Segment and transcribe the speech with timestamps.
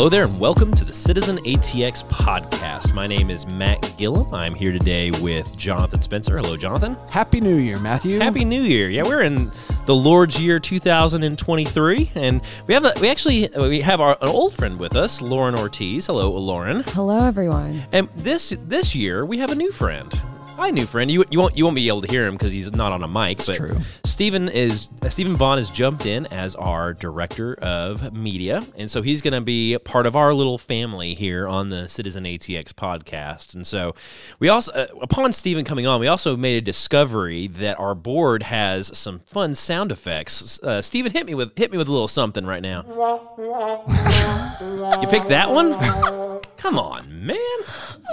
[0.00, 2.94] Hello there, and welcome to the Citizen ATX podcast.
[2.94, 4.32] My name is Matt Gillum.
[4.32, 6.38] I'm here today with Jonathan Spencer.
[6.38, 6.96] Hello, Jonathan.
[7.10, 8.18] Happy New Year, Matthew.
[8.18, 8.88] Happy New Year.
[8.88, 9.52] Yeah, we're in
[9.84, 14.28] the Lord's year 2023, and we have a, we actually uh, we have our an
[14.28, 16.06] old friend with us, Lauren Ortiz.
[16.06, 16.82] Hello, Lauren.
[16.82, 17.82] Hello, everyone.
[17.92, 20.18] And this this year we have a new friend.
[20.60, 21.10] Hi, new friend.
[21.10, 23.08] You, you won't you won't be able to hear him because he's not on a
[23.08, 23.38] mic.
[23.46, 23.78] but true.
[24.04, 29.00] Stephen is uh, Stephen Vaughn has jumped in as our director of media, and so
[29.00, 33.54] he's going to be part of our little family here on the Citizen ATX podcast.
[33.54, 33.94] And so
[34.38, 38.42] we also, uh, upon Stephen coming on, we also made a discovery that our board
[38.42, 40.62] has some fun sound effects.
[40.62, 42.84] Uh, Stephen, hit me with hit me with a little something right now.
[45.00, 46.40] you picked that one?
[46.60, 47.38] Come on, man.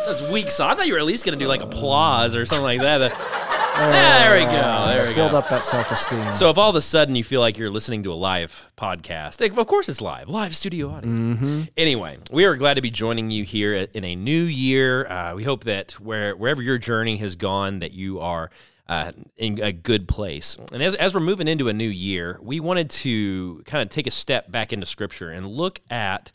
[0.06, 0.50] That's weak.
[0.52, 2.80] So I thought you were at least going to do like applause or something like
[2.80, 3.00] that.
[3.78, 4.88] there we go.
[4.88, 5.30] There we Build go.
[5.32, 6.34] Build up that self esteem.
[6.34, 9.41] So if all of a sudden you feel like you're listening to a live podcast,
[9.41, 11.68] eh, of course it's live, live studio audience.
[11.76, 15.05] Anyway, we are glad to be joining you here in a new year.
[15.08, 18.49] Uh, we hope that where wherever your journey has gone, that you are.
[18.90, 20.58] Uh, in a good place.
[20.71, 24.08] And as, as we're moving into a new year, we wanted to kind of take
[24.08, 26.32] a step back into scripture and look at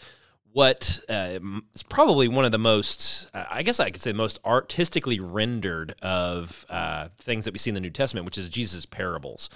[0.53, 1.39] what uh,
[1.75, 5.95] is probably one of the most, uh, I guess I could say, most artistically rendered
[6.03, 9.49] of uh, things that we see in the New Testament, which is Jesus' parables.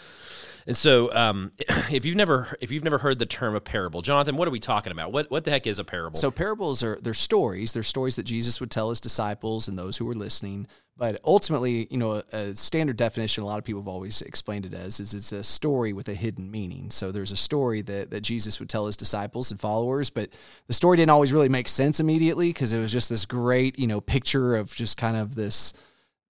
[0.67, 1.53] And so, um,
[1.91, 4.61] if you've never if you've never heard the term a parable, Jonathan, what are we
[4.61, 5.13] talking about?
[5.13, 6.19] What what the heck is a parable?
[6.19, 7.73] So parables are they're stories.
[7.73, 10.67] They're stories that Jesus would tell his disciples and those who were listening.
[10.99, 14.65] But ultimately, you know, a, a standard definition a lot of people have always explained
[14.65, 16.91] it as is it's a story with a hidden meaning.
[16.91, 20.31] So there's a story that, that Jesus would tell his disciples and followers, but
[20.69, 23.87] the story didn't always really make sense immediately because it was just this great, you
[23.87, 25.75] know, picture of just kind of this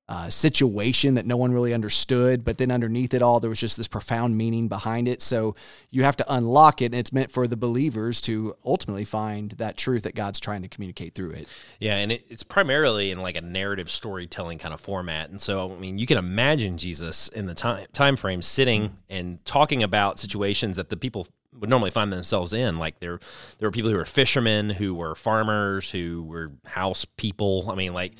[0.09, 2.45] uh, situation that no one really understood.
[2.45, 5.21] But then underneath it all, there was just this profound meaning behind it.
[5.21, 5.55] So
[5.91, 9.77] you have to unlock it, and it's meant for the believers to ultimately find that
[9.77, 11.49] truth that God's trying to communicate through it.
[11.81, 15.31] Yeah, and it, it's primarily in like a narrative storytelling kind of format.
[15.31, 19.45] And so, I mean, you can imagine Jesus in the time time frame sitting and
[19.45, 21.27] talking about situations that the people
[21.59, 22.77] would normally find themselves in.
[22.77, 23.19] Like there,
[23.59, 27.71] there were people who were fishermen, who were farmers, who were house people.
[27.71, 28.12] I mean, like,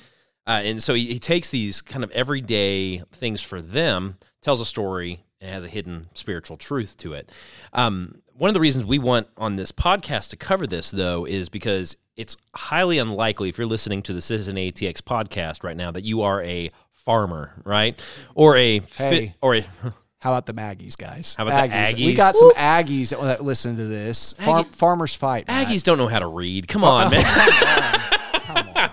[0.47, 4.65] uh, and so he, he takes these kind of everyday things for them, tells a
[4.65, 7.31] story, and has a hidden spiritual truth to it.
[7.73, 11.49] Um, one of the reasons we want on this podcast to cover this, though, is
[11.49, 16.05] because it's highly unlikely if you're listening to the Citizen ATX podcast right now that
[16.05, 18.03] you are a farmer, right?
[18.34, 19.34] Or a Hey.
[19.41, 19.65] or a
[20.19, 21.37] How about the Maggies, guys?
[21.37, 24.33] How about the We got some Aggies that, listen to this.
[24.33, 25.47] Farm, farmers fight.
[25.47, 25.69] Matt.
[25.69, 26.67] Aggies don't know how to read.
[26.67, 28.11] Come on, man.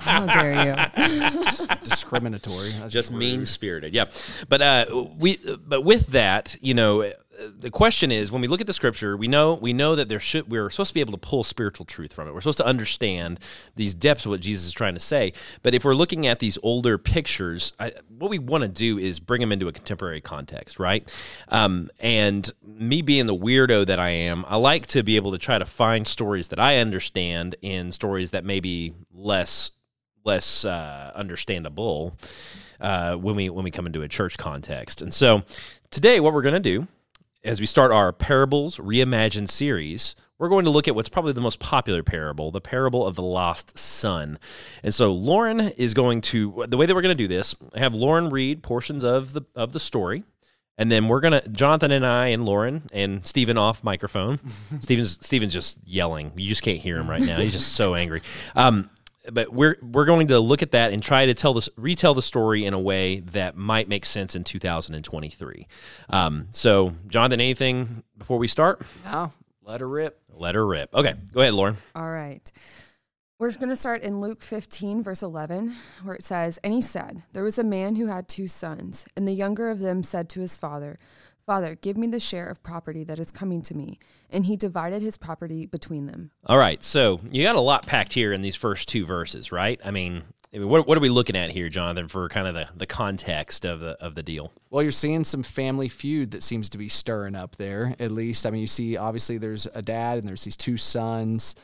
[0.04, 1.76] How dare you?
[1.84, 2.70] discriminatory.
[2.80, 3.94] That's just mean spirited.
[3.94, 4.06] Yeah,
[4.50, 7.12] but uh, we but with that, you know,
[7.60, 10.20] the question is when we look at the scripture, we know we know that there
[10.20, 12.34] should we're supposed to be able to pull spiritual truth from it.
[12.34, 13.40] We're supposed to understand
[13.76, 15.34] these depths of what Jesus is trying to say.
[15.62, 19.20] But if we're looking at these older pictures, I, what we want to do is
[19.20, 21.12] bring them into a contemporary context, right?
[21.50, 25.38] Um, and me being the weirdo that I am, I like to be able to
[25.38, 29.72] try to find stories that I understand in stories that may be less
[30.24, 32.18] less uh, understandable
[32.80, 35.02] uh, when we when we come into a church context.
[35.02, 35.44] And so
[35.90, 36.88] today, what we're going to do
[37.44, 40.16] as we start our parables reimagined series.
[40.40, 43.22] We're going to look at what's probably the most popular parable, the parable of the
[43.22, 44.40] lost son.
[44.82, 47.80] And so Lauren is going to the way that we're going to do this, I
[47.80, 50.24] have Lauren read portions of the of the story.
[50.76, 54.40] And then we're gonna Jonathan and I and Lauren and Stephen off microphone.
[54.82, 56.32] Stephen's Stephen's just yelling.
[56.36, 57.40] You just can't hear him right now.
[57.40, 58.24] He's just so angry.
[58.56, 58.90] Um,
[59.32, 62.22] but we're we're going to look at that and try to tell this retell the
[62.22, 65.68] story in a way that might make sense in 2023.
[66.10, 68.82] Um, so, Jonathan, anything before we start?
[69.06, 69.32] No,
[69.64, 70.20] let her rip.
[70.32, 70.94] Let her rip.
[70.94, 71.78] Okay, go ahead, Lauren.
[71.96, 72.52] All right.
[73.40, 77.24] We're going to start in Luke 15, verse 11, where it says, And he said,
[77.34, 80.40] There was a man who had two sons, and the younger of them said to
[80.40, 80.98] his father,
[81.46, 84.00] Father, give me the share of property that is coming to me.
[84.30, 86.32] And he divided his property between them.
[86.46, 89.80] All right, so you got a lot packed here in these first two verses, right?
[89.84, 90.24] I mean,
[90.54, 93.80] what, what are we looking at here, Jonathan, for kind of the, the context of
[93.80, 94.52] the of the deal?
[94.70, 97.96] Well, you're seeing some family feud that seems to be stirring up there.
[98.00, 101.56] At least, I mean, you see obviously there's a dad and there's these two sons,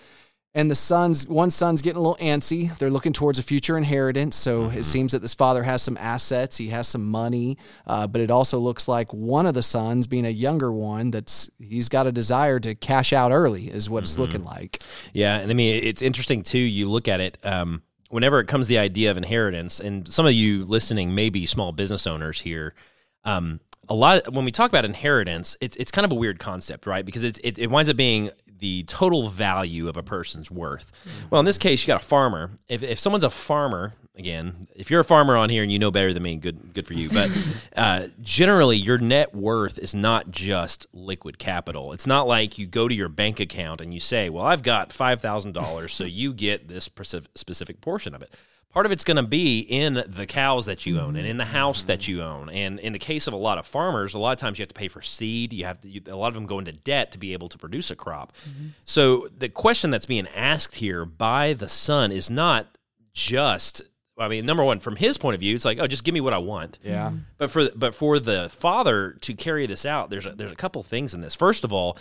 [0.55, 2.75] and the sons, one son's getting a little antsy.
[2.79, 4.35] They're looking towards a future inheritance.
[4.35, 4.79] So Mm-hmm.
[4.79, 8.31] it seems that this father has some assets, he has some money, uh, but it
[8.31, 12.11] also looks like one of the sons, being a younger one, that's he's got a
[12.11, 14.21] desire to cash out early, is what it's Mm-hmm.
[14.21, 14.81] looking like.
[15.13, 16.57] Yeah, and I mean it's interesting too.
[16.57, 20.25] You look at it um, whenever it comes to the idea of inheritance, and some
[20.25, 22.73] of you listening may be small business owners here.
[23.23, 26.85] Um, a lot when we talk about inheritance, it's it's kind of a weird concept,
[26.87, 27.05] right?
[27.05, 30.91] Because it, it it winds up being the total value of a person's worth.
[31.29, 32.51] Well, in this case, you got a farmer.
[32.67, 35.91] If, if someone's a farmer, again, if you're a farmer on here and you know
[35.91, 37.09] better than me, good good for you.
[37.09, 37.31] But
[37.75, 41.93] uh, generally, your net worth is not just liquid capital.
[41.93, 44.93] It's not like you go to your bank account and you say, "Well, I've got
[44.93, 48.33] five thousand dollars, so you get this specific specific portion of it."
[48.71, 51.45] Part of it's going to be in the cows that you own and in the
[51.45, 52.49] house that you own.
[52.49, 54.69] And in the case of a lot of farmers, a lot of times you have
[54.69, 55.53] to pay for seed.
[55.53, 57.57] You have to, you, a lot of them go into debt to be able to
[57.57, 58.31] produce a crop.
[58.47, 58.67] Mm-hmm.
[58.85, 62.67] So the question that's being asked here by the son is not
[63.11, 63.81] just.
[64.19, 66.21] I mean, number one, from his point of view, it's like, oh, just give me
[66.21, 66.77] what I want.
[66.83, 67.07] Yeah.
[67.07, 67.17] Mm-hmm.
[67.37, 70.83] But for but for the father to carry this out, there's a, there's a couple
[70.83, 71.33] things in this.
[71.33, 71.97] First of all,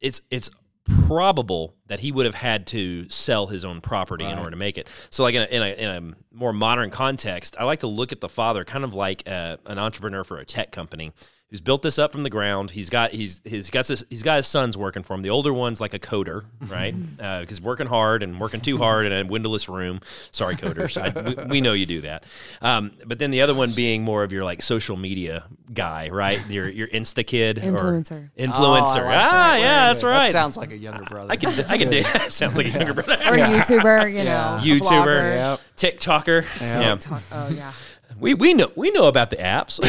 [0.00, 0.50] it's it's
[0.84, 4.78] probable that he would have had to sell his own property in order to make
[4.78, 4.88] it.
[5.10, 8.12] So, like in a, in a, in a more modern context, I like to look
[8.12, 11.12] at the father kind of like uh an entrepreneur for a tech company
[11.52, 12.70] who's built this up from the ground.
[12.70, 15.20] He's got he's he's got his, he's got his sons working for him.
[15.20, 16.94] The older one's like a coder, right?
[17.42, 20.00] Because working hard and working too hard in a windowless room.
[20.30, 22.24] Sorry, coders, I, we, we know you do that.
[22.62, 26.40] Um, but then the other one being more of your like social media guy, right?
[26.48, 28.10] Your your Insta kid Influencer.
[28.12, 29.02] or influencer.
[29.02, 29.60] Oh, like ah, that.
[29.60, 30.08] yeah, that's good.
[30.08, 30.26] right.
[30.26, 31.30] That sounds like a younger brother.
[31.30, 32.32] I can I can do that.
[32.32, 33.22] Sounds like a younger brother.
[33.24, 35.34] or a YouTuber, you know, a YouTuber.
[35.34, 35.60] Yep.
[35.76, 36.60] TikToker.
[36.60, 36.96] Yeah.
[36.96, 37.72] Talk- oh yeah.
[38.18, 39.80] We, we know we know about the apps,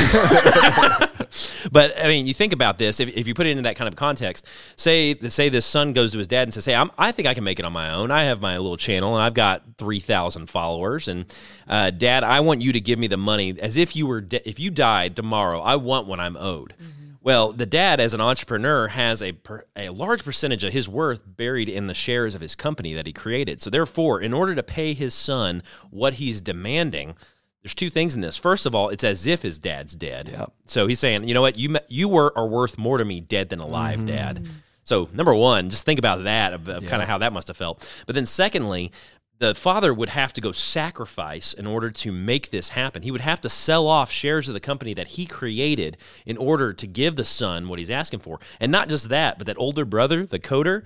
[1.72, 3.00] but I mean, you think about this.
[3.00, 6.12] If, if you put it into that kind of context, say say this son goes
[6.12, 7.94] to his dad and says, "Hey, I'm, I think I can make it on my
[7.94, 8.12] own.
[8.12, 11.08] I have my little channel and I've got three thousand followers.
[11.08, 11.26] And
[11.68, 14.48] uh, Dad, I want you to give me the money as if you were de-
[14.48, 15.60] if you died tomorrow.
[15.60, 16.74] I want what I'm owed."
[17.24, 21.22] Well, the dad, as an entrepreneur, has a per, a large percentage of his worth
[21.26, 23.62] buried in the shares of his company that he created.
[23.62, 27.16] So, therefore, in order to pay his son what he's demanding,
[27.64, 28.36] there's two things in this.
[28.36, 30.30] First of all, it's as if his dad's dead.
[30.30, 30.54] Yep.
[30.66, 33.50] So he's saying, you know what, you you were are worth more to me dead
[33.50, 34.08] than alive, mm-hmm.
[34.08, 34.48] Dad.
[34.84, 37.56] So number one, just think about that of, of kind of how that must have
[37.56, 37.90] felt.
[38.06, 38.92] But then secondly,
[39.40, 43.02] the father would have to go sacrifice in order to make this happen.
[43.02, 46.74] He would have to sell off shares of the company that he created in order
[46.74, 48.40] to give the son what he's asking for.
[48.60, 50.84] And not just that, but that older brother, the coder,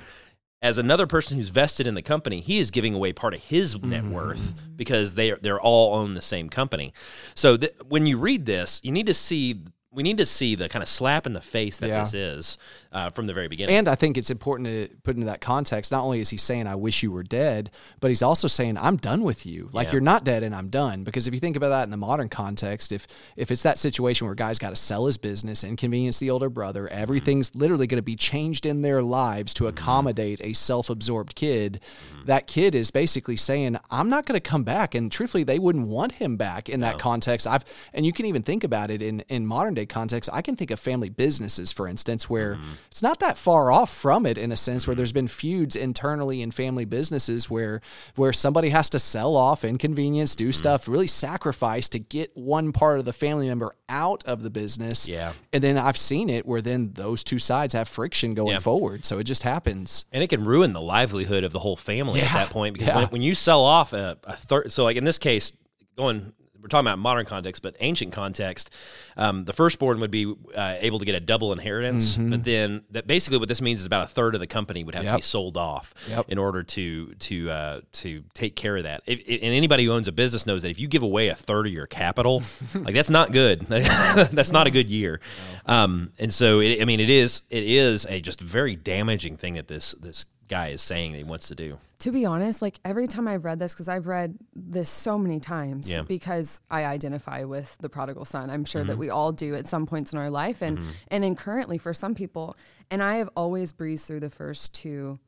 [0.62, 3.82] as another person who's vested in the company, he is giving away part of his
[3.82, 4.14] net mm-hmm.
[4.14, 6.94] worth because they are, they're all own the same company.
[7.36, 9.64] So th- when you read this, you need to see
[9.98, 12.02] we need to see the kind of slap in the face that Yeah.
[12.02, 12.60] this is
[12.92, 13.76] uh, from the very beginning.
[13.78, 15.92] And I think it's important to put into that context.
[15.92, 18.98] Not only is he saying, I wish you were dead, but he's also saying, I'm
[18.98, 19.72] done with you.
[19.74, 19.94] Like Yeah.
[19.94, 21.04] you're not dead and I'm done.
[21.04, 24.28] Because if you think about that in the modern context, if if it's that situation
[24.28, 27.62] where a guy's got to sell his business, inconvenience the older brother, everything's mm-hmm.
[27.62, 29.70] literally going to be changed in their lives to mm-hmm.
[29.70, 31.80] accommodate a self absorbed kid,
[32.14, 32.26] mm-hmm.
[32.28, 34.94] that kid is basically saying, I'm not going to come back.
[34.94, 37.48] And truthfully, they wouldn't want him back in that context.
[37.48, 37.66] I've
[37.96, 40.30] and you can even think about it in, in modern day context.
[40.32, 42.74] I can think of family businesses, for instance, where mm-hmm.
[42.90, 45.00] it's not that far off from it in a sense where mm-hmm.
[45.00, 47.82] there's been feuds internally in family businesses where
[48.16, 50.52] where somebody has to sell off inconvenience, do mm-hmm.
[50.52, 55.08] stuff, really sacrifice to get one part of the family member out of the business.
[55.08, 55.34] Yeah.
[55.54, 58.60] And then I've seen it where then those two sides have friction going Yeah.
[58.60, 59.06] forward.
[59.06, 60.06] So it just happens.
[60.12, 62.98] and it can ruin the livelihood of the whole family at that point because Yeah.
[62.98, 65.54] when, when you sell off a, a third so like in this case
[65.96, 68.70] going we're talking about modern context but ancient context
[69.18, 73.08] um, the firstborn would be uh, able to get a double inheritance but then that
[73.08, 75.18] basically what this means is about a third of the company would have to be
[75.18, 75.22] Mm-hmm.
[75.22, 76.26] Sold off Yep.
[76.30, 79.02] in order to to uh, to take care of that.
[79.06, 81.36] If, if- and anybody who owns a business knows that if you give away a
[81.36, 82.44] third of your capital
[82.76, 83.62] like that's not good.
[83.68, 85.20] That's not a good year.
[85.66, 89.56] Um, and so it, I mean it is it is a just very damaging thing
[89.56, 91.78] that this this guy is saying that he wants to do.
[92.00, 95.40] To be honest, like every time I've read this, because I've read this so many
[95.40, 96.04] times, Yeah.
[96.04, 98.50] because I identify with the prodigal son.
[98.50, 98.90] I'm sure Mm-hmm.
[98.90, 101.94] that we all do at some points in our life, and and then currently for
[101.94, 102.56] some people.
[102.92, 105.20] And I have always breezed through the first two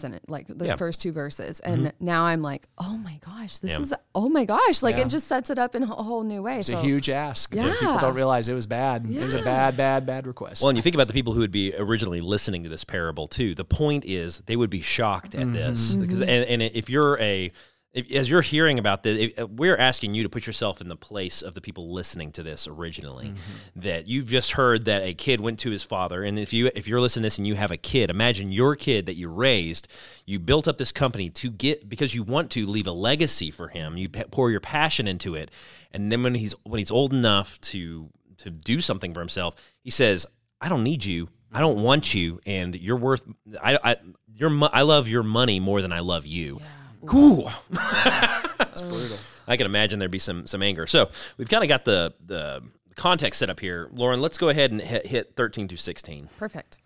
[0.00, 0.72] sentence, like the Yeah.
[0.72, 0.78] Mm-hmm.
[0.78, 3.80] first two verses, and now I'm like, oh my gosh, this Yeah.
[3.80, 5.02] is oh my gosh, like Yeah.
[5.02, 6.58] it just sets it up in a whole new way.
[6.58, 7.50] It's so a huge ask.
[7.54, 8.00] that People Yeah.
[8.00, 9.08] don't realize it was bad.
[9.08, 10.62] It was a bad, bad, bad request.
[10.62, 13.28] Well, and you think about the people who would be originally listening to this parable
[13.28, 13.54] too.
[13.54, 17.52] The point is they would be shocked at this because, and, and if you're a
[17.92, 20.88] if, as you're hearing about this, if, uh, we're asking you to put yourself in
[20.88, 23.26] the place of the people listening to this originally.
[23.26, 23.80] Mm-hmm.
[23.80, 26.86] That you've just heard that a kid went to his father, and if you if
[26.86, 29.88] you're listening to this and you have a kid, imagine your kid that you raised,
[30.24, 33.68] you built up this company to get because you want to leave a legacy for
[33.68, 33.96] him.
[33.96, 35.50] You pour your passion into it,
[35.90, 39.90] and then when he's when he's old enough to to do something for himself, he
[39.90, 40.26] says,
[40.60, 41.28] "I don't need you.
[41.52, 43.24] I don't want you, and you're worth.
[43.60, 43.96] I, I,
[44.32, 46.60] your, I love your money more than I love you."
[47.06, 47.50] Cool.
[47.70, 49.18] That's brutal.
[49.46, 50.86] I can imagine there'd be some some anger.
[50.86, 52.62] So we've kind of got the the
[52.94, 53.88] context set up here.
[53.92, 56.28] Lauren, let's go ahead and hit, hit thirteen through sixteen.
[56.38, 56.76] Perfect.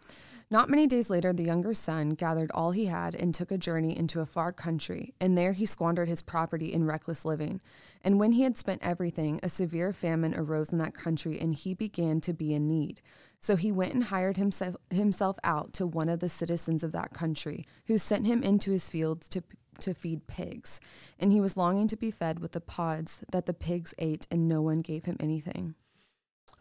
[0.50, 3.97] Not many days later, the younger son gathered all he had and took a journey
[3.97, 7.61] into a far country, and there he squandered his property in reckless living.
[8.02, 11.73] And when he had spent everything, a severe famine arose in that country, and he
[11.73, 13.00] began to be in need.
[13.40, 17.14] So he went and hired himself, himself out to one of the citizens of that
[17.14, 19.42] country, who sent him into his fields to,
[19.81, 20.81] to feed pigs.
[21.19, 24.49] And he was longing to be fed with the pods that the pigs ate, and
[24.49, 25.75] no one gave him anything.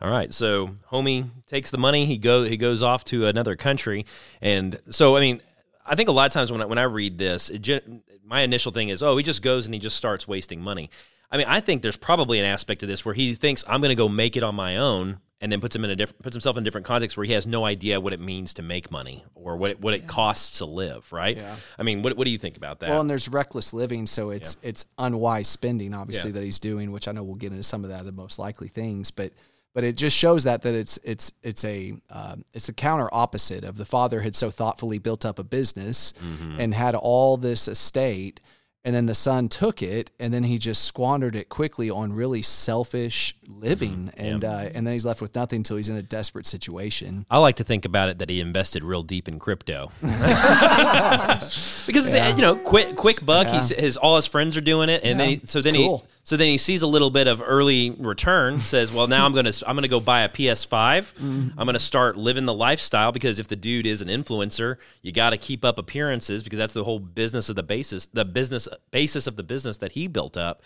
[0.01, 2.05] All right, so homie takes the money.
[2.05, 4.05] He go he goes off to another country,
[4.41, 5.41] and so I mean,
[5.85, 7.85] I think a lot of times when I, when I read this, it,
[8.25, 10.89] my initial thing is, oh, he just goes and he just starts wasting money.
[11.33, 13.89] I mean, I think there's probably an aspect of this where he thinks I'm going
[13.89, 16.35] to go make it on my own, and then puts him in a different puts
[16.35, 18.89] himself in a different context where he has no idea what it means to make
[18.91, 21.11] money or what it, what it costs to live.
[21.11, 21.35] Right?
[21.35, 21.55] Yeah.
[21.77, 22.89] I mean, what what do you think about that?
[22.91, 26.35] Well, and there's reckless living, so it's it's unwise spending, obviously, Yeah.
[26.35, 28.69] that he's doing, which I know we'll get into some of that, the most likely
[28.69, 29.33] things, but
[29.73, 33.63] but it just shows that that it's it's it's a um, it's a counter opposite
[33.63, 36.59] of the father had so thoughtfully built up a business Mm-hmm.
[36.61, 38.39] and had all this estate,
[38.85, 42.41] and then the son took it and then he just squandered it quickly on really
[42.41, 44.25] selfish living, Mm-hmm.
[44.25, 47.25] and uh, and then he's left with nothing until he's in a desperate situation.
[47.31, 52.35] I like to think about it that he invested real deep in crypto because it's,
[52.37, 53.47] you know quick quick buck.
[53.47, 56.05] He's his all his friends are doing it, and then he, so then cool.
[56.25, 58.59] So then he sees a little bit of early return.
[58.61, 61.13] Says, "Well, now I'm gonna I'm gonna go buy a PS5.
[61.15, 61.59] Mm-hmm.
[61.59, 65.31] I'm gonna start living the lifestyle because if the dude is an influencer, you got
[65.31, 69.27] to keep up appearances because that's the whole business of the basis the business basis
[69.27, 70.61] of the business that he built up."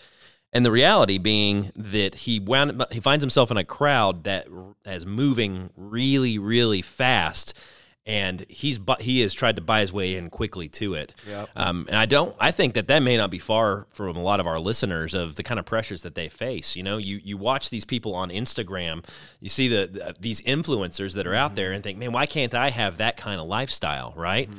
[0.54, 4.48] And the reality being that he wound he finds himself in a crowd that
[4.86, 7.54] is moving really, really fast,
[8.08, 11.14] and he's bu- he has tried to buy his way in quickly to it.
[11.56, 14.40] Um, and I don't I think that that may not be far from a lot
[14.40, 16.76] of our listeners of the kind of pressures that they face.
[16.76, 19.04] You know, you you watch these people on Instagram,
[19.42, 22.56] you see the, the these influencers that are out there, and think, man, why can't
[22.56, 24.14] I have that kind of lifestyle?
[24.16, 24.50] Right.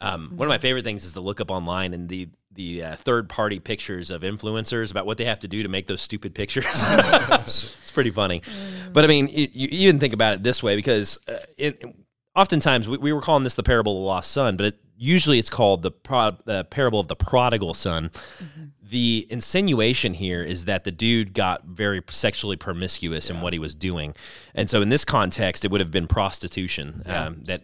[0.00, 2.96] Um, one of my favorite things is to look up online and the the uh,
[2.96, 6.34] third party pictures of influencers about what they have to do to make those stupid
[6.34, 6.66] pictures.
[6.70, 8.42] it's pretty funny,
[8.92, 11.82] but I mean, it, you even think about it this way because uh, it,
[12.34, 15.38] oftentimes we, we were calling this the parable of the lost son, but it, usually
[15.38, 18.10] it's called the, pro, the parable of the prodigal son.
[18.82, 23.74] The insinuation here is that the dude got very sexually promiscuous in what he was
[23.74, 24.14] doing,
[24.54, 27.02] and so in this context, it would have been prostitution.
[27.06, 27.62] Um, that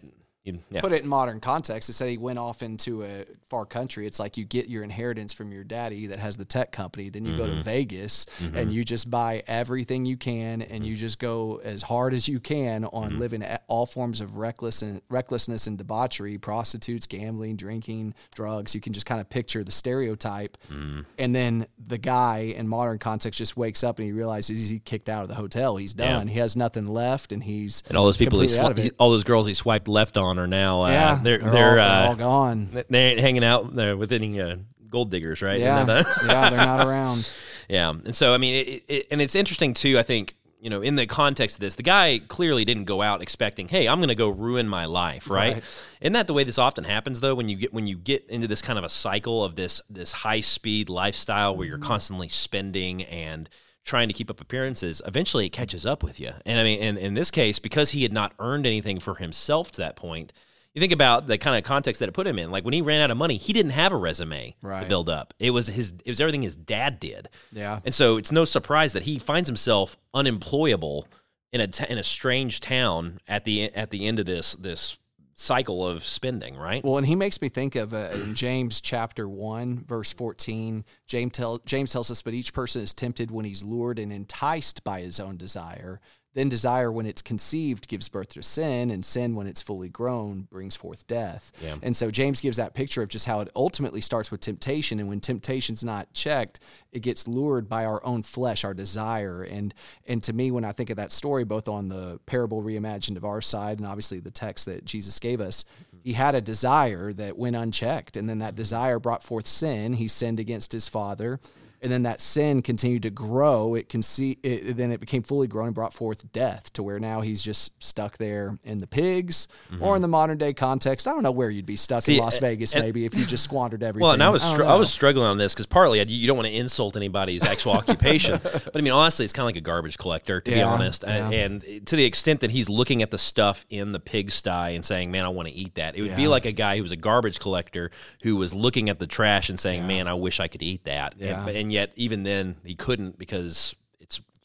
[0.55, 0.81] you- yeah.
[0.81, 4.05] put it in modern context, it said he went off into a far country.
[4.07, 7.09] It's like you get your inheritance from your daddy that has the tech company.
[7.09, 7.57] Then you go Mm-hmm.
[7.57, 12.13] to Vegas and you just buy everything you can, and you just go as hard
[12.13, 13.19] as you can on Mm-hmm.
[13.19, 18.73] living all forms of reckless and recklessness and debauchery, prostitutes, gambling, drinking, drugs.
[18.75, 20.57] You can just kind of picture the stereotype.
[20.71, 21.01] Mm-hmm.
[21.17, 25.09] And then the guy in modern context just wakes up and he realizes he's kicked
[25.09, 25.75] out of the hotel.
[25.77, 26.27] He's done.
[26.27, 28.87] He has nothing left, and he's And all those people, he completely out of swi-
[28.87, 28.95] it.
[28.99, 31.87] all those girls he swiped left on are now, uh, yeah, they're they're, they're, all,
[31.87, 32.83] uh, they're all gone.
[32.89, 34.57] they ain't hanging out there with any uh,
[34.89, 35.59] gold diggers, right?
[35.59, 35.85] Yeah,
[36.25, 37.31] yeah, they're not around.
[37.67, 37.89] yeah.
[37.89, 39.99] And so, I mean, it, it, and it's interesting too.
[39.99, 43.21] I think you know, in the context of this, the guy clearly didn't go out
[43.21, 45.53] expecting, "Hey, I'm going to go ruin my life," right?
[45.53, 45.63] Right.
[46.01, 47.33] Isn't that the way this often happens, though?
[47.33, 50.11] When you get when you get into this kind of a cycle of this this
[50.11, 53.49] high speed lifestyle where you're constantly spending and
[53.85, 56.31] trying to keep up appearances, eventually it catches up with you.
[56.45, 59.71] And I mean, in, in this case, because he had not earned anything for himself
[59.73, 60.31] to that point,
[60.75, 62.51] you think about the kind of context that it put him in.
[62.51, 64.87] Like when he ran out of money, he didn't have a resume to Right.
[64.87, 65.33] build up.
[65.39, 65.93] It was his.
[66.05, 67.27] It was everything his dad did.
[67.51, 67.79] Yeah.
[67.83, 71.07] And so it's no surprise that he finds himself unemployable
[71.51, 74.97] in a t- in a strange town at the at the end of this this
[75.39, 76.83] cycle of spending, right?
[76.83, 80.83] Well, and he makes me think of uh, in James chapter 1, verse 14.
[81.07, 84.83] James, tell, James tells us, But each person is tempted when he's lured and enticed
[84.83, 86.01] by his own desire.
[86.39, 90.47] Then desire, when it's conceived, gives birth to sin, and sin, when it's fully grown,
[90.49, 91.51] brings forth death.
[91.61, 91.75] Yeah.
[91.81, 95.01] And so James gives that picture of just how it ultimately starts with temptation.
[95.01, 96.61] And when temptation's not checked,
[96.93, 99.43] it gets lured by our own flesh, our desire.
[99.43, 99.73] And
[100.07, 103.25] and to me, when I think of that story, both on the parable reimagined of
[103.25, 105.97] our side and obviously the text that Jesus gave us, mm-hmm.
[106.05, 108.15] he had a desire that went unchecked.
[108.15, 109.91] And then that desire brought forth sin.
[109.91, 111.41] He sinned against his father.
[111.81, 113.75] And then that sin continued to grow.
[113.75, 114.37] It can see.
[114.43, 117.71] It, then it became fully grown and brought forth death, to where now he's just
[117.81, 119.95] stuck there in the pigs, or mm-hmm.
[119.97, 121.07] in the modern day context.
[121.07, 123.25] I don't know where you'd be stuck See, in Las Vegas, and- maybe if you
[123.25, 123.99] just squandered everything.
[124.09, 126.47] Well, and I was str- I was struggling on this because partly you don't want
[126.47, 129.97] to insult anybody's actual occupation, but I mean honestly, it's kind of like a garbage
[129.97, 131.03] collector to be honest.
[131.05, 131.29] yeah.
[131.29, 134.85] And, and to the extent that he's looking at the stuff in the pigsty and
[134.85, 136.91] saying, "Man, I want to eat that," it would be like a guy who was
[136.91, 137.91] a garbage collector
[138.23, 141.15] who was looking at the trash and saying, "Man, I wish I could eat that."
[141.17, 141.35] Yeah.
[141.35, 143.75] And, but- and yet, even then, he couldn't because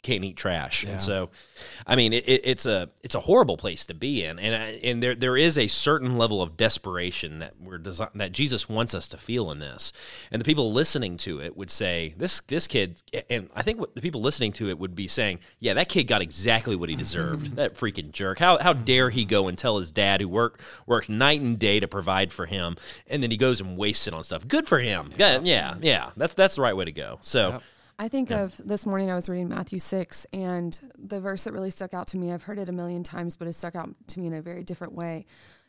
[0.04, 0.84] can't eat trash.
[0.84, 1.30] And so,
[1.86, 4.86] I mean, it, it, it's a it's a horrible place to be in, and uh,
[4.86, 8.94] and there there is a certain level of desperation that we're desi- that Jesus wants
[8.94, 9.92] us to feel in this,
[10.30, 13.94] and the people listening to it would say this this kid, and I think what
[13.94, 16.94] the people listening to it would be saying, yeah, that kid got exactly what he
[16.94, 17.56] deserved.
[17.56, 18.38] that freaking jerk.
[18.38, 21.80] How how dare he go and tell his dad who worked worked night and day
[21.80, 22.76] to provide for him,
[23.08, 24.46] and then he goes and wastes it on stuff.
[24.46, 25.12] Good for him.
[25.16, 26.10] Yeah, yeah, yeah.
[26.16, 27.18] That's that's the right way to go.
[27.22, 27.60] So.
[27.98, 31.70] I think of this morning I was reading Matthew 6 and the verse that really
[31.70, 34.18] stuck out to me, I've heard it a million times, but it stuck out to
[34.20, 35.26] me in a very different way,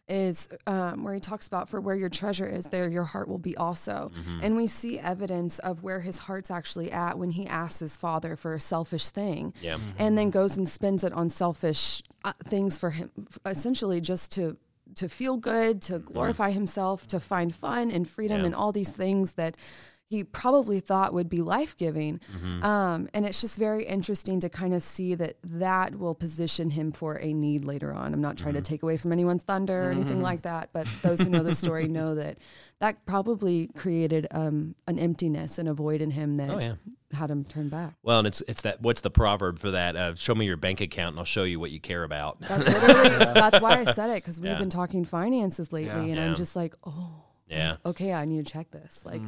[0.10, 3.38] is um, where he talks about for where your treasure is, there your heart will
[3.38, 4.12] be also.
[4.42, 8.36] And we see evidence of where his heart's actually at when he asks his father
[8.36, 9.78] for a selfish thing Yeah.
[10.00, 13.12] and then goes and spends it on selfish uh, things for him,
[13.46, 14.58] essentially just to
[14.94, 18.46] to feel good, to glorify himself, to find fun and freedom Yeah.
[18.46, 19.58] and all these things that
[20.08, 22.20] he probably thought would be life giving.
[22.62, 26.92] Um, and it's just very interesting to kind of see that that will position him
[26.92, 28.14] for a need later on.
[28.14, 31.22] I'm not trying to take away from anyone's thunder or anything like that, but those
[31.22, 32.38] who know the story know that
[32.80, 36.76] that probably created um, an emptiness and a void in him that Oh, yeah.
[37.18, 37.96] had him turn back.
[38.04, 39.96] Well, and it's it's that what's the proverb for that?
[39.96, 42.40] Uh, show me your bank account, and I'll show you what you care about.
[42.42, 44.60] That's literally that's why I said it because we've Yeah.
[44.60, 46.26] been talking finances lately, and Yeah.
[46.26, 49.02] I'm just like, oh, Yeah, okay, I need to check this.
[49.06, 49.22] Like,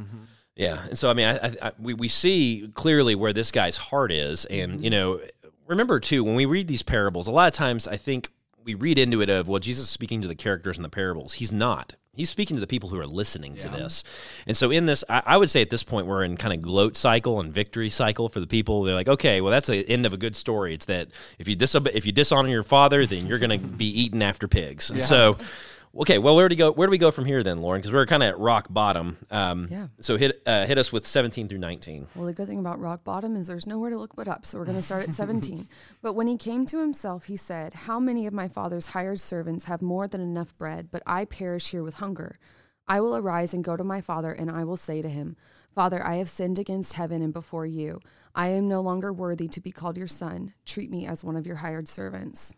[0.58, 0.84] yeah.
[0.86, 4.12] And so, I mean, I, I, I, we we see clearly where this guy's heart
[4.12, 4.84] is, and mm-hmm.
[4.84, 5.20] you know,
[5.66, 8.30] remember too when we read these parables, a lot of times I think
[8.64, 11.34] we read into it of well, Jesus is speaking to the characters in the parables.
[11.34, 11.94] He's not.
[12.12, 14.02] He's speaking to the people who are listening to this.
[14.48, 16.60] And so, in this, I, I would say at this point, we're in kind of
[16.60, 18.82] gloat cycle and victory cycle for the people.
[18.82, 20.74] They're like, okay, well, that's the end of a good story.
[20.74, 23.86] It's that if you disobey, if you dishonor your father, then you're going to be
[23.86, 24.90] eaten after pigs.
[24.90, 25.38] And so,
[26.00, 26.72] okay, well, where do we go?
[26.72, 27.80] Where do we go from here then, Lauren?
[27.80, 29.16] Because we're kind of at rock bottom.
[29.30, 29.88] Um, Yeah.
[30.00, 32.08] So hit uh, hit us with 17 through 19.
[32.14, 34.46] Well, the good thing about rock bottom is there's nowhere to look but up.
[34.46, 35.68] So we're going to start at 17.
[36.02, 39.64] But when he came to himself, he said, How many of my father's hired servants
[39.66, 42.38] have more than enough bread, but I perish here with hunger?
[42.86, 45.36] I will arise and go to my father, and I will say to him,
[45.74, 48.00] Father, I have sinned against heaven and before you.
[48.34, 50.54] I am no longer worthy to be called your son.
[50.64, 52.54] Treat me as one of your hired servants.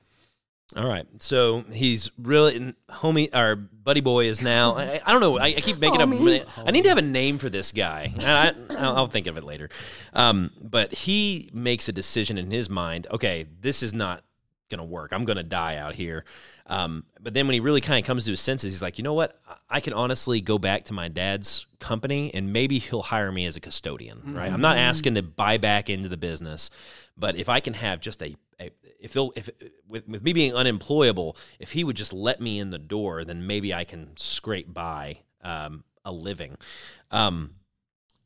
[0.77, 1.07] All right.
[1.19, 3.29] So he's really homie.
[3.33, 4.77] Our buddy boy is now.
[4.77, 5.39] I, I don't know.
[5.39, 6.43] I, I keep making Homie.
[6.43, 6.49] up.
[6.65, 8.13] I need to have a name for this guy.
[8.19, 9.69] I, I'll, I'll think of it later.
[10.13, 13.09] Um, but he makes a decision in his mind.
[13.11, 14.23] Okay, this is not
[14.69, 15.13] going to work.
[15.13, 16.25] I'm going to die out here.
[16.67, 19.03] Um, but then when he really kind of comes to his senses, he's like, you
[19.03, 19.41] know what?
[19.69, 23.57] I can honestly go back to my dad's company and maybe he'll hire me as
[23.57, 24.53] a custodian, right?
[24.53, 26.71] I'm not asking to buy back into the business,
[27.17, 28.37] but if I can have just a
[29.01, 29.49] if he'll, if
[29.89, 33.47] with, with me being unemployable, if he would just let me in the door, then
[33.47, 36.57] maybe I can scrape by um, a living.
[37.11, 37.55] Um,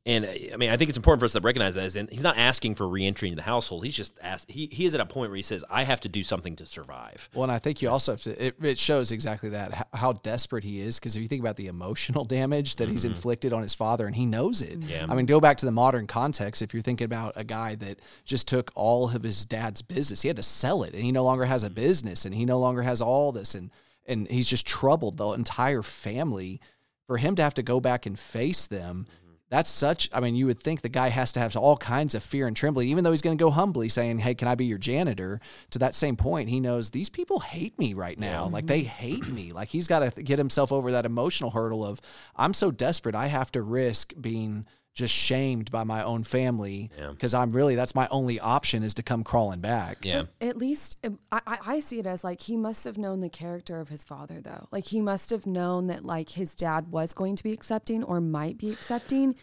[0.07, 2.23] and uh, I mean, I think it's important for us to recognize that in, he's
[2.23, 3.85] not asking for reentry into the household.
[3.85, 6.09] He's just asked, he, he is at a point where he says, I have to
[6.09, 7.29] do something to survive.
[7.35, 10.12] Well, and I think you also have to, it, it shows exactly that, how, how
[10.12, 10.99] desperate he is.
[10.99, 14.14] Because if you think about the emotional damage that he's inflicted on his father, and
[14.14, 14.79] he knows it.
[14.83, 15.07] Yeah.
[15.09, 16.61] I mean, go back to the modern context.
[16.61, 20.29] If you're thinking about a guy that just took all of his dad's business, he
[20.29, 22.83] had to sell it, and he no longer has a business, and he no longer
[22.83, 23.71] has all this, and
[24.07, 26.61] and he's just troubled the entire family.
[27.07, 29.07] For him to have to go back and face them,
[29.50, 32.22] that's such i mean you would think the guy has to have all kinds of
[32.22, 34.64] fear and trembling even though he's going to go humbly saying hey can i be
[34.64, 35.40] your janitor?
[35.70, 38.46] To that same point he knows these people hate me right now.
[38.46, 39.52] Like they hate me.
[39.52, 42.00] Like he's got to get himself over that emotional hurdle of
[42.37, 47.35] i'm so desperate i have to risk being just shamed by my own family because
[47.35, 50.24] i'm really that's my only option is to come crawling back Yeah.
[50.40, 53.28] At least um, I, I I see it as like he must have known the
[53.28, 54.68] character of his father, though.
[54.70, 58.20] Like he must have known that like his dad was going to be accepting or
[58.20, 59.35] might be accepting.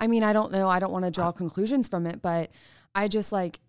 [0.00, 0.68] I mean, I don't know.
[0.68, 2.50] I don't want to draw conclusions from it, but
[2.94, 3.60] I just like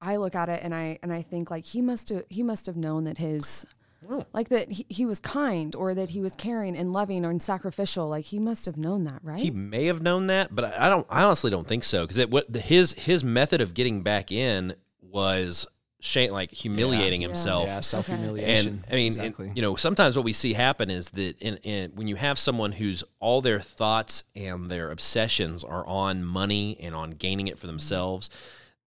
[0.00, 2.66] I look at it and I and I think like he must have he must
[2.66, 3.66] have known that his
[4.08, 4.24] Oh.
[4.32, 7.42] like that he, he was kind or that he was caring and loving or and
[7.42, 8.08] sacrificial.
[8.08, 9.40] Like he must have known that, right?
[9.40, 11.06] He may have known that, but I I don't.
[11.10, 14.30] I honestly don't think so because it what the, his his method of getting back
[14.30, 15.66] in was
[16.00, 17.28] shame, like humiliating Yeah.
[17.28, 17.66] himself.
[17.66, 21.38] yeah self-humiliation And I mean, and, you know, sometimes what we see happen is that
[21.40, 26.22] in, in when you have someone whose all their thoughts and their obsessions are on
[26.24, 27.74] money and on gaining it for mm-hmm.
[27.74, 28.30] themselves,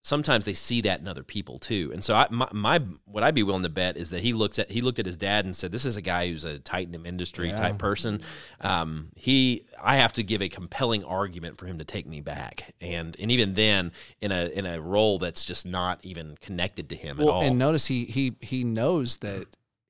[0.02, 1.92] sometimes they see that in other people too.
[1.94, 4.60] And so, I, my, my what I'd be willing to bet is that he looks
[4.60, 6.96] at he looked at his dad and said, "This is a guy who's a titan
[6.96, 8.22] of industry type person.
[8.62, 12.74] Um, he, I have to give a compelling argument for him to take me back,
[12.82, 16.96] and and even then, in a in a role that's just not even connected to
[16.96, 17.42] him at all.
[17.42, 19.48] and notice he he he knows that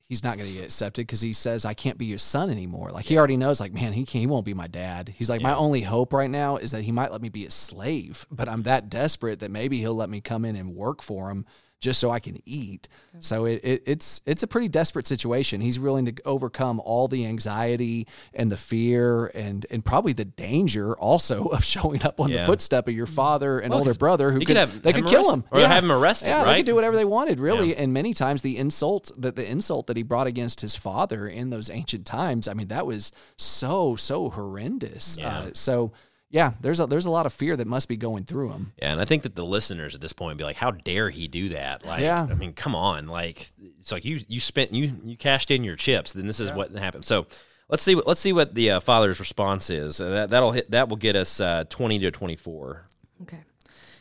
[0.09, 2.89] he's not going to get accepted because he says I can't be your son anymore.
[2.89, 5.13] Like he already knows, like man, he can't, he won't be my dad.
[5.15, 7.51] He's like my only hope right now is that he might let me be a
[7.51, 11.29] slave, but I'm that desperate that maybe he'll let me come in and work for
[11.29, 11.45] him
[11.79, 12.87] just so I can eat.
[13.21, 15.61] So it, it, it's it's a pretty desperate situation.
[15.61, 20.93] He's willing to overcome all the anxiety and the fear and and probably the danger
[20.97, 22.41] also of showing up on Yeah.
[22.41, 24.91] the footstep of your father and Well, older 'cause brother who could, could have- they
[24.91, 25.33] have could him kill arrested.
[25.33, 27.69] him Or have him arrested, Yeah, they could do whatever they wanted, really.
[27.69, 27.75] Yeah.
[27.81, 31.49] And many times the insult that the insult that he brought against his father in
[31.49, 35.17] those ancient times, I mean, that was so so horrendous.
[35.19, 35.39] Yeah.
[35.39, 35.91] Uh, so
[36.29, 38.73] yeah, there's a there's a lot of fear that must be going through him.
[38.77, 41.09] Yeah, and I think that the listeners at this point would be like, "How dare
[41.09, 42.27] he do that?" Like, Yeah.
[42.29, 45.75] I mean, come on, like it's like you you spent you you cashed in your
[45.75, 47.05] chips, then this is what happened.
[47.05, 47.25] So
[47.67, 49.99] let's see what let's see what the uh, father's response is.
[49.99, 52.87] Uh, that that'll hit that will get us uh, twenty to twenty four.
[53.23, 53.39] Okay.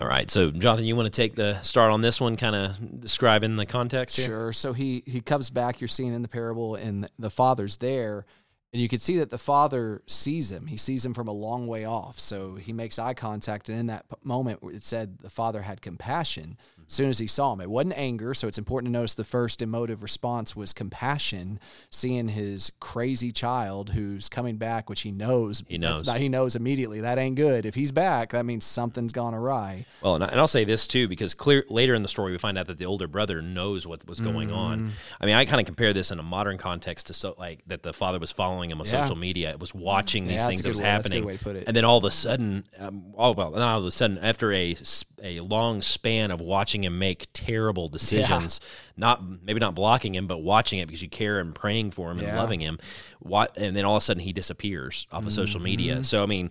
[0.00, 3.00] All right, so Jonathan, you want to take the start on this one, kind of
[3.00, 4.26] describing the context here?
[4.26, 4.52] Sure.
[4.52, 5.80] So he he comes back.
[5.80, 8.24] You're seeing in the parable, and the father's there,
[8.72, 10.66] and you can see that the father sees him.
[10.66, 12.20] He sees him from a long way off.
[12.20, 16.58] So he makes eye contact, and in that moment, it said the father had compassion.
[16.88, 18.32] As soon as he saw him, it wasn't anger.
[18.32, 23.90] So it's important to notice the first emotive response was compassion, seeing his crazy child
[23.90, 25.62] who's coming back, which he knows.
[25.68, 26.06] He knows.
[26.06, 27.66] not- he knows immediately that ain't good.
[27.66, 29.84] If he's back, that means something's gone awry.
[30.02, 32.66] Well, and, I'll say this too, because clear later in the story we find out
[32.66, 34.56] that the older brother knows what was going Mm-hmm.
[34.56, 34.92] on.
[35.20, 37.82] I mean, I kind of compare this in a modern context to so like that
[37.82, 39.02] the father was following him on Yeah.
[39.02, 41.26] social media, it was watching these Yeah, things that was way- that's a good happening,
[41.26, 41.64] way to put it.
[41.66, 44.52] and then all of a sudden, um, all well, not all of a sudden, after
[44.52, 44.74] a
[45.22, 48.60] a long span of watching him make terrible decisions,
[48.96, 52.18] not maybe not blocking him, but watching it because you care and praying for him
[52.18, 52.78] and loving him,
[53.20, 55.64] what, and then all of a sudden he disappears off of social Mm-hmm.
[55.64, 56.04] media.
[56.04, 56.50] So I mean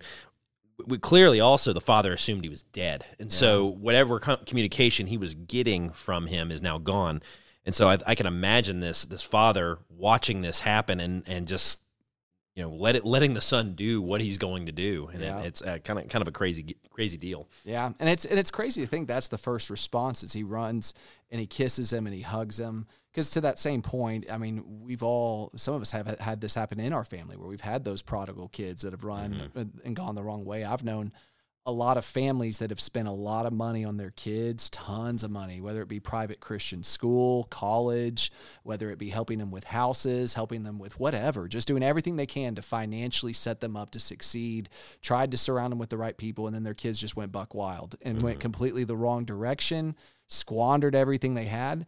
[0.86, 3.04] we clearly also the father assumed he was dead.
[3.18, 7.20] And so whatever co- communication he was getting from him is now gone.
[7.66, 11.80] And so I, I can imagine this this father watching this happen and and just
[12.58, 15.08] you know let it letting the son do what he's going to do.
[15.12, 15.38] And Yeah.
[15.42, 17.48] it's uh, kind of kind of a crazy crazy deal.
[17.64, 20.92] Yeah, and it's and it's crazy to think that's the first response is he runs
[21.30, 22.86] and he kisses him and he hugs him.
[23.12, 26.56] Because to that same point, I mean, we've all some of us have had this
[26.56, 29.94] happen in our family where we've had those prodigal kids that have run and- and
[29.94, 30.64] gone the wrong way.
[30.64, 31.12] I've known
[31.68, 35.22] a lot of families that have spent a lot of money on their kids, tons
[35.22, 39.64] of money, whether it be private Christian school, college, whether it be helping them with
[39.64, 43.90] houses, helping them with whatever, just doing everything they can to financially set them up
[43.90, 44.70] to succeed,
[45.02, 47.54] tried to surround them with the right people, and then their kids just went buck
[47.54, 48.40] wild and went mm-hmm.
[48.40, 49.94] completely the wrong direction,
[50.26, 51.84] squandered everything they had.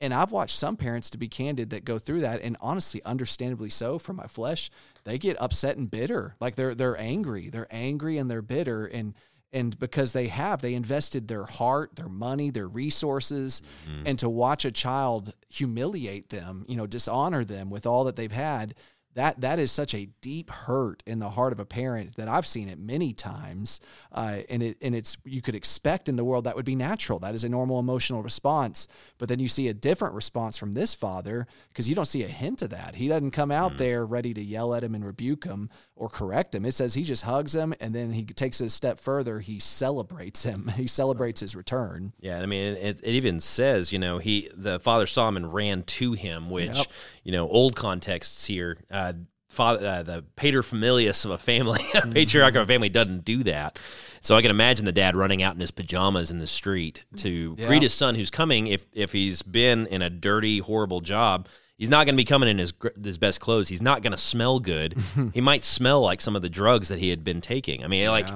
[0.00, 3.68] And I've watched some parents, to be candid, that go through that, and honestly, understandably
[3.68, 4.70] so, for my flesh,
[5.04, 6.36] they get upset and bitter.
[6.40, 9.14] Like they're they're angry, they're angry and they're bitter, and
[9.52, 14.06] and because they have, they invested their heart, their money, their resources, mm-hmm.
[14.06, 18.30] and to watch a child humiliate them, you know, dishonor them with all that they've
[18.30, 18.74] had.
[19.14, 22.46] That that is such a deep hurt in the heart of a parent that I've
[22.46, 23.80] seen it many times,
[24.12, 27.18] uh, and it and it's you could expect in the world that would be natural.
[27.18, 28.86] That is a normal emotional response,
[29.18, 32.28] but then you see a different response from this father because you don't see a
[32.28, 32.94] hint of that.
[32.94, 36.54] He doesn't come out there ready to yell at him and rebuke him or correct
[36.54, 36.64] him.
[36.64, 39.40] It says he just hugs him and then he takes it a step further.
[39.40, 40.70] He celebrates him.
[40.80, 42.14] He celebrates his return.
[42.20, 45.52] Yeah, I mean, it, it even says, you know, he the father saw him and
[45.52, 46.86] ran to him, which, Yep.
[47.24, 48.78] you know, old contexts here.
[48.90, 48.99] Uh,
[49.48, 53.42] father, uh, the pater familias of a family, a patriarch of a family doesn't do
[53.44, 53.78] that.
[54.22, 57.56] So I can imagine the dad running out in his pajamas in the street to
[57.58, 57.66] Yeah.
[57.66, 58.66] greet his son who's coming.
[58.66, 62.48] If if he's been in a dirty, horrible job, he's not going to be coming
[62.48, 63.68] in his his best clothes.
[63.68, 64.94] He's not going to smell good.
[65.34, 67.82] he might smell like some of the drugs that he had been taking.
[67.82, 68.28] I mean, like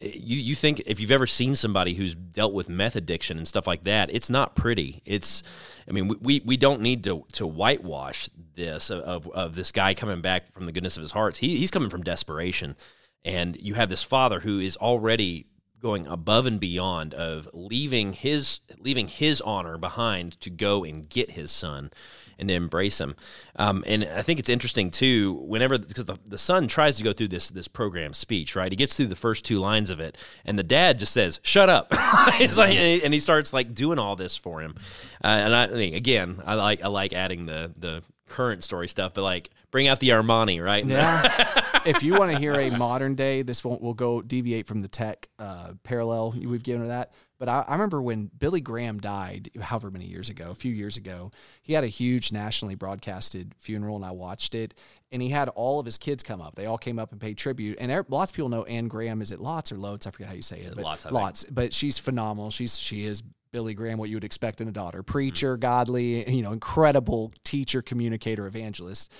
[0.00, 3.66] you you think if you've ever seen somebody who's dealt with meth addiction and stuff
[3.66, 5.02] like that, it's not pretty.
[5.04, 5.42] It's
[5.88, 9.94] I mean, we, we, don't need to to whitewash this of, of, of this guy
[9.94, 11.38] coming back from the goodness of his heart.
[11.38, 12.76] He, he's coming from desperation.
[13.24, 15.46] And you have this father who is already
[15.80, 21.32] going above and beyond of leaving his leaving his honor behind to go and get
[21.32, 21.90] his son
[22.38, 23.16] and to embrace him.
[23.56, 27.12] Um, and I think it's interesting too, whenever because the, the son tries to go
[27.12, 28.70] through this this program speech, right?
[28.70, 31.68] He gets through the first two lines of it, and the dad just says, "Shut
[31.68, 31.88] up!"
[32.40, 34.74] it's like, and he starts like doing all this for him.
[35.22, 38.88] Uh, and I, I mean, again, I like I like adding the the current story
[38.88, 40.84] stuff, but like bring out the Armani, right?
[40.84, 41.80] Yeah.
[41.86, 44.88] if you want to hear a modern day, this won't will go deviate from the
[44.88, 47.12] tech uh, parallel we've given to that.
[47.38, 50.96] But I, I, remember when Billy Graham died, however many years ago, a few years
[50.96, 51.30] ago,
[51.62, 54.74] he had a huge nationally broadcasted funeral, and I watched it.
[55.12, 56.54] And he had all of his kids come up.
[56.56, 57.78] They all came up and paid tribute.
[57.80, 59.22] And lots of people know Anne Graham.
[59.22, 60.06] Is it Lotz or Lotes?
[60.06, 60.74] I forget how you say it.
[60.74, 61.06] But lots.
[61.06, 61.44] Lotz.
[61.50, 62.50] But she's phenomenal.
[62.50, 65.60] She's she is Billy Graham, what you would expect in a daughter, preacher, mm-hmm.
[65.60, 69.10] godly, you know, incredible teacher, communicator, evangelist.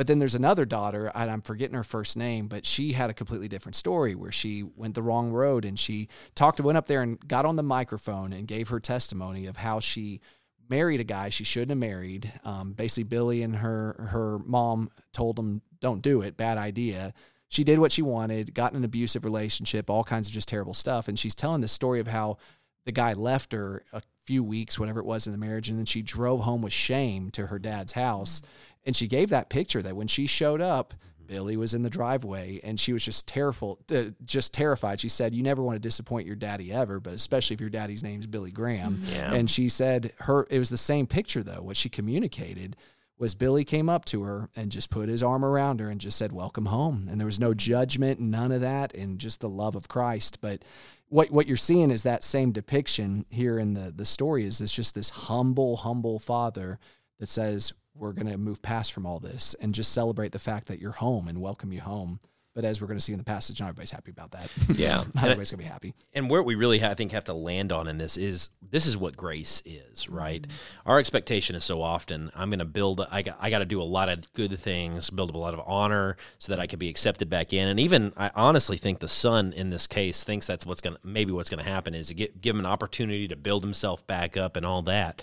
[0.00, 3.12] But then there's another daughter, and I'm forgetting her first name, but she had a
[3.12, 7.02] completely different story where she went the wrong road and she talked, went up there
[7.02, 10.22] and got on the microphone and gave her testimony of how she
[10.70, 12.32] married a guy she shouldn't have married.
[12.46, 17.12] Um, basically, Billy and her her mom told him, "Don't do it, bad idea."
[17.48, 20.72] She did what she wanted, got in an abusive relationship, all kinds of just terrible
[20.72, 22.38] stuff, and she's telling the story of how
[22.86, 25.84] the guy left her a few weeks, whatever it was in the marriage, and then
[25.84, 28.40] she drove home with shame to her dad's house.
[28.84, 30.94] And she gave that picture that when she showed up,
[31.26, 35.00] Billy was in the driveway and she was just terrified, uh, just terrified.
[35.00, 38.02] She said, "You never want to disappoint your daddy ever, but especially if your daddy's
[38.02, 39.32] name's Billy Graham." Yeah.
[39.32, 41.62] And she said her it was the same picture though.
[41.62, 42.74] What she communicated
[43.16, 46.18] was Billy came up to her and just put his arm around her and just
[46.18, 49.76] said, "Welcome home." And there was no judgment, none of that, and just the love
[49.76, 50.40] of Christ.
[50.40, 50.64] But
[51.10, 54.72] what what you're seeing is that same depiction here in the the story is it's
[54.72, 56.80] just this humble, humble father
[57.20, 60.80] that says, We're gonna move past from all this and just celebrate the fact that
[60.80, 62.20] you're home and welcome you home.
[62.52, 64.50] But as we're going to see in the passage, not everybody's happy about that.
[64.74, 65.94] Yeah, not everybody's going to be happy.
[66.14, 68.96] And where we really, I think, have to land on in this is this is
[68.96, 70.42] what grace is, right?
[70.42, 70.88] Mm-hmm.
[70.90, 73.06] Our expectation is so often I'm going to build.
[73.10, 75.54] I got, I got to do a lot of good things, build up a lot
[75.54, 77.68] of honor, so that I can be accepted back in.
[77.68, 81.00] And even I honestly think the son in this case thinks that's what's going to
[81.04, 84.04] maybe what's going to happen is to get, give him an opportunity to build himself
[84.06, 85.22] back up and all that.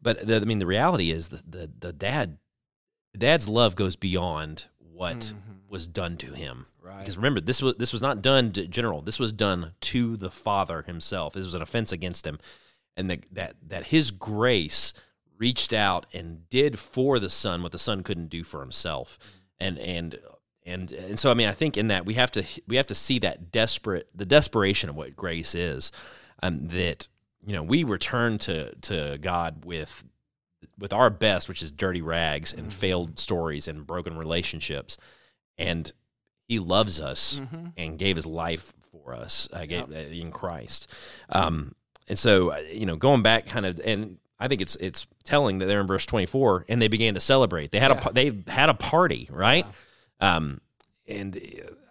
[0.00, 2.38] But the, I mean, the reality is the the, the dad,
[3.16, 5.68] dad's love goes beyond what mm-hmm.
[5.68, 6.66] was done to him.
[6.82, 7.00] Right.
[7.00, 9.02] Because remember, this was this was not done to general.
[9.02, 11.34] This was done to the father himself.
[11.34, 12.38] This was an offense against him,
[12.96, 14.92] and the, that that his grace
[15.38, 19.18] reached out and did for the son what the son couldn't do for himself,
[19.58, 20.18] and and
[20.64, 22.94] and and so I mean I think in that we have to we have to
[22.94, 25.92] see that desperate the desperation of what grace is,
[26.42, 27.08] um, that
[27.46, 30.04] you know we return to to God with
[30.78, 32.78] with our best, which is dirty rags and mm-hmm.
[32.78, 34.98] failed stories and broken relationships,
[35.56, 35.90] and
[36.48, 37.68] He loves us mm-hmm.
[37.76, 39.90] and gave His life for us uh, gave, yep.
[39.92, 40.90] uh, in Christ.
[41.30, 41.74] Um,
[42.08, 45.58] and so, uh, you know, going back, kind of, and I think it's it's telling
[45.58, 47.70] that they're in verse twenty four, and they began to celebrate.
[47.70, 48.08] They had yeah.
[48.08, 49.66] a they had a party, right?
[50.20, 50.36] Yeah.
[50.36, 50.60] Um,
[51.08, 51.40] and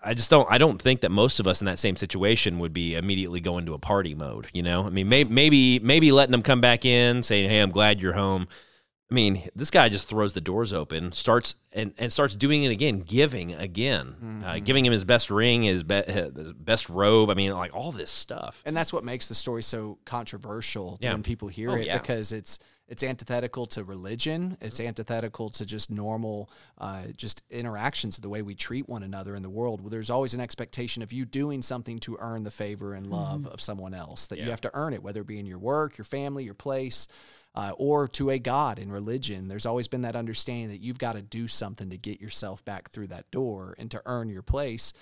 [0.05, 2.73] I just don't I don't think that most of us in that same situation would
[2.73, 4.47] be immediately going to a party mode.
[4.53, 7.71] You know, I mean, may, maybe maybe letting them come back in, saying, "Hey, I'm
[7.71, 8.47] glad you're home."
[9.09, 12.71] I mean, this guy just throws the doors open, starts and, and starts doing it
[12.71, 14.43] again, giving again, uh, mm-hmm.
[14.43, 17.29] uh, giving him his best ring, his, be, his, best robe.
[17.29, 18.63] I mean, like all this stuff.
[18.65, 21.13] And that's what makes the story so controversial yeah.
[21.13, 21.99] when people hear oh, it yeah.
[21.99, 24.57] because it's it's antithetical to religion.
[24.61, 29.41] It's antithetical to just normal, uh, just interactions, the way we treat one another in
[29.41, 29.81] the world.
[29.81, 33.41] Well, there's always an expectation of you doing something to earn the favor and love
[33.41, 33.53] mm-hmm.
[33.53, 34.27] of someone else.
[34.27, 34.45] That yeah.
[34.45, 37.07] you have to earn it, whether it be in your work, your family, your place,
[37.55, 39.47] uh, or to a God in religion.
[39.47, 42.89] There's always been that understanding that you've got to do something to get yourself back
[42.89, 44.93] through that door and to earn your place.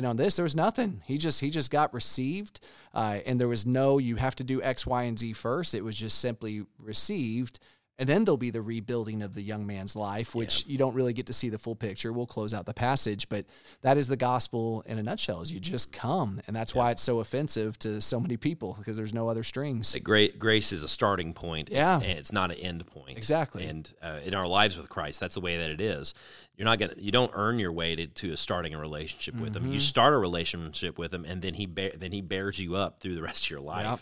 [0.00, 1.02] And on this, there was nothing.
[1.04, 2.58] He just he just got received,
[2.94, 5.74] uh, and there was no you have to do X, Y, and Z first.
[5.74, 7.58] It was just simply received
[8.00, 10.72] and then there'll be the rebuilding of the young man's life, which yeah.
[10.72, 12.14] you don't really get to see the full picture.
[12.14, 13.44] We'll close out the passage, but
[13.82, 15.42] that is the gospel in a nutshell.
[15.42, 16.78] Is you just come, and that's yeah.
[16.78, 19.94] why it's so offensive to so many people because there's no other strings.
[20.02, 21.68] Great grace is a starting point.
[21.70, 23.18] Yeah, it's, it's not an end point.
[23.18, 23.66] Exactly.
[23.66, 26.14] And uh, in our lives with Christ, that's the way that it is.
[26.56, 26.94] You're not gonna.
[26.96, 29.66] You don't earn your way to, to starting a relationship with mm-hmm.
[29.66, 29.72] Him.
[29.72, 32.98] You start a relationship with Him, and then He bear, then He bears you up
[32.98, 33.86] through the rest of your life.
[33.86, 34.00] Yep.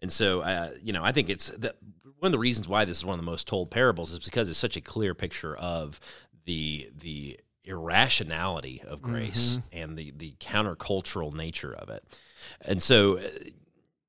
[0.00, 1.74] And so, uh, you know, I think it's the,
[2.18, 4.48] one of the reasons why this is one of the most told parables is because
[4.48, 6.00] it's such a clear picture of
[6.44, 9.78] the the irrationality of grace mm-hmm.
[9.78, 12.04] and the the countercultural nature of it.
[12.62, 13.28] And so, uh,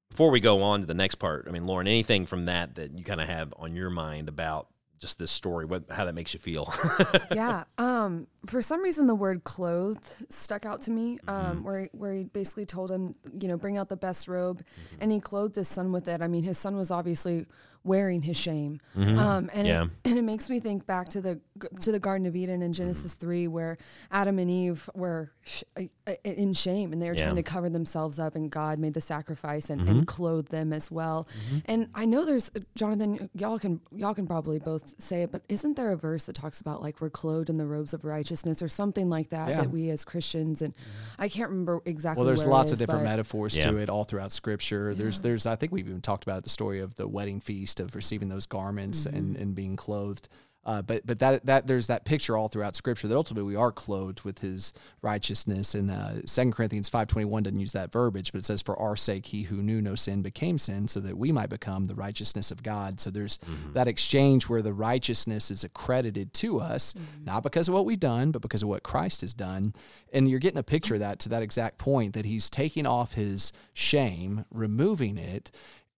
[0.09, 2.97] before we go on to the next part, I mean, Lauren, anything from that that
[2.97, 4.67] you kind of have on your mind about
[5.01, 6.71] just this story, what how that makes you feel.
[7.33, 7.63] yeah.
[7.77, 11.19] Um, for some reason, the word "clothed" stuck out to me.
[11.27, 11.63] Um, Mm-hmm.
[11.63, 14.95] where where he basically told him, you know, bring out the best robe, Mm-hmm.
[15.01, 16.21] and he clothed his son with it.
[16.21, 17.47] I mean, his son was obviously
[17.83, 18.79] wearing his shame.
[18.95, 19.83] Um, and Yeah.
[19.85, 21.39] it, and it makes me think back to the
[21.79, 23.19] to the Garden of Eden in Genesis Mm-hmm.
[23.19, 23.77] three, where
[24.11, 27.23] Adam and Eve were sh- uh, uh, in shame and they were Yeah.
[27.25, 29.89] trying to cover themselves up, and God made the sacrifice and, Mm-hmm.
[29.91, 31.27] and clothed them as well.
[31.65, 35.75] And I know there's Jonathan, y'all can y'all can probably both say it, but isn't
[35.75, 38.67] there a verse that talks about like we're clothed in the robes of righteousness or
[38.67, 39.61] something like that Yeah.
[39.61, 40.73] that we as Christians and
[41.19, 42.21] I can't remember exactly.
[42.21, 43.69] Well, there's where lots is, of different metaphors Yeah.
[43.71, 44.93] to it all throughout Scripture.
[44.95, 47.70] There's, there's, I think we've even talked about it, the story of the wedding feast
[47.79, 50.27] of receiving those garments and, and being clothed.
[50.63, 53.71] Uh, but but that that there's that picture all throughout Scripture that ultimately we are
[53.71, 55.73] clothed with His righteousness.
[55.73, 58.77] And uh, Second Corinthians five twenty one doesn't use that verbiage, but it says, "For
[58.77, 61.95] our sake, He who knew no sin became sin, so that we might become the
[61.95, 63.39] righteousness of God." So there's
[63.73, 66.93] that exchange where the righteousness is accredited to us,
[67.25, 69.73] not because of what we've done, but because of what Christ has done.
[70.13, 73.13] And you're getting a picture of that to that exact point that He's taking off
[73.13, 75.49] His shame, removing it.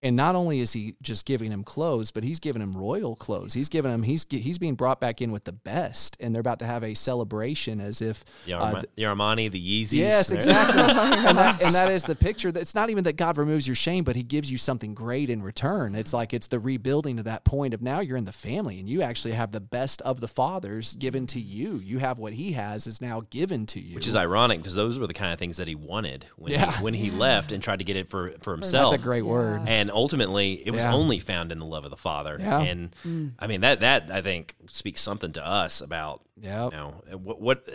[0.03, 3.53] And not only is he just giving him clothes, but he's giving him royal clothes.
[3.53, 6.59] He's giving him he's he's being brought back in with the best, and they're about
[6.59, 9.93] to have a celebration as if the, uh, Arma- the Armani, the Yeezys.
[9.93, 10.81] Yes, exactly.
[10.81, 12.51] and, that, and that is the picture.
[12.51, 15.29] That it's not even that God removes your shame, but He gives you something great
[15.29, 15.95] in return.
[15.95, 18.89] It's like it's the rebuilding of that point of now you're in the family and
[18.89, 21.77] you actually have the best of the fathers given to you.
[21.77, 23.95] You have what He has is now given to you.
[23.95, 26.71] Which is ironic because those were the kind of things that he wanted when Yeah.
[26.77, 28.91] he, when he left and tried to get it for, for himself.
[28.91, 29.61] that's a great word.
[29.65, 30.93] And ultimately, it was Yeah.
[30.93, 32.37] only found in the love of the Father.
[32.39, 32.59] Yeah.
[32.61, 32.95] And
[33.39, 36.71] I mean that that I think speaks something to us about Yep.
[36.71, 37.73] you know what what uh,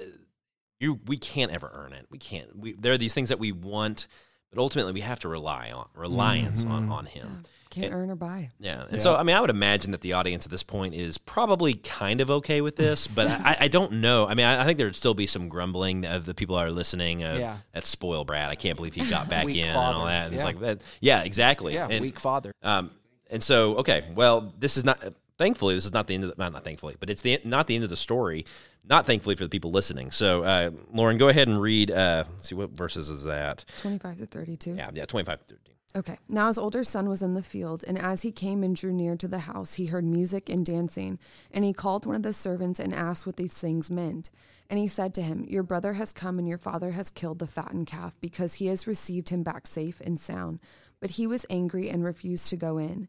[0.80, 2.06] you we can't ever earn it.
[2.10, 2.56] We can't.
[2.56, 4.06] We, there are these things that we want,
[4.52, 6.72] but ultimately we have to rely on reliance Mm-hmm.
[6.72, 7.42] on on Him.
[7.70, 8.48] Can't earn or buy.
[8.58, 11.18] Yeah, and so I mean, I would imagine that the audience at this point is
[11.18, 14.26] probably kind of okay with this, but I, I don't know.
[14.26, 16.70] I mean, I, I think there'd still be some grumbling of the people that are
[16.72, 17.24] listening.
[17.24, 17.58] Of, Yeah.
[17.74, 18.48] that spoil brat.
[18.48, 20.26] I can't believe he got back Weak in and all that.
[20.26, 20.46] And it's Yeah.
[20.46, 20.80] like that.
[21.02, 21.74] Yeah, exactly.
[21.74, 22.52] yeah, and, weak father.
[22.62, 22.90] Um,
[23.30, 25.02] and so okay, well, this is not.
[25.38, 27.68] Thankfully, this is not the end of the, not, not thankfully, but it's the not
[27.68, 28.44] the end of the story.
[28.84, 30.10] Not thankfully for the people listening.
[30.10, 31.90] So, uh, Lauren, go ahead and read.
[31.90, 33.64] Uh, let's see what verses is that?
[33.78, 34.74] Twenty five to thirty two.
[34.74, 35.40] Yeah, yeah, twenty five.
[35.96, 36.18] Okay.
[36.28, 39.16] Now his older son was in the field, and as he came and drew near
[39.16, 41.18] to the house, he heard music and dancing.
[41.50, 44.30] And he called one of the servants and asked what these things meant.
[44.70, 47.46] And he said to him, Your brother has come, and your father has killed the
[47.46, 50.60] fattened calf, because he has received him back safe and sound.
[51.00, 53.08] But he was angry and refused to go in.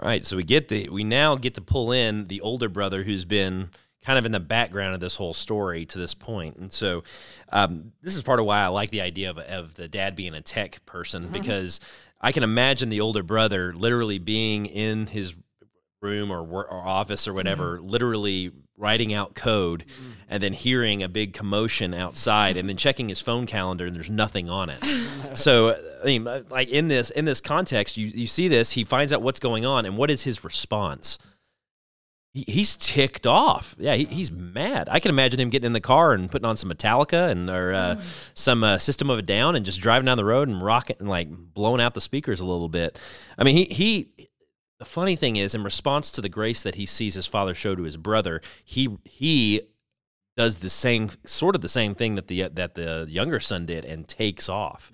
[0.00, 3.02] All right, so we get the we now get to pull in the older brother
[3.04, 3.70] who's been
[4.04, 7.04] kind of in the background of this whole story to this point, and so
[7.50, 10.34] um, this is part of why I like the idea of, of the dad being
[10.34, 11.80] a tech person because
[12.20, 15.34] I can imagine the older brother literally being in his
[16.00, 19.84] room or, or office or whatever, literally writing out code
[20.28, 24.10] and then hearing a big commotion outside and then checking his phone calendar and there's
[24.10, 24.78] nothing on it.
[25.34, 28.84] so I mean uh, like in this in this context you you see this he
[28.84, 31.18] finds out what's going on and what is his response?
[32.32, 33.76] He, he's ticked off.
[33.78, 34.88] Yeah, he, he's mad.
[34.90, 37.72] I can imagine him getting in the car and putting on some Metallica and or
[37.72, 38.02] uh,
[38.34, 41.08] some uh, System of a Down and just driving down the road and rocking and
[41.08, 42.98] like blowing out the speakers a little bit.
[43.38, 44.28] I mean, he he
[44.78, 47.74] the funny thing is, in response to the grace that he sees his father show
[47.74, 49.62] to his brother, he he
[50.36, 53.84] does the same sort of the same thing that the that the younger son did
[53.84, 54.90] and takes off.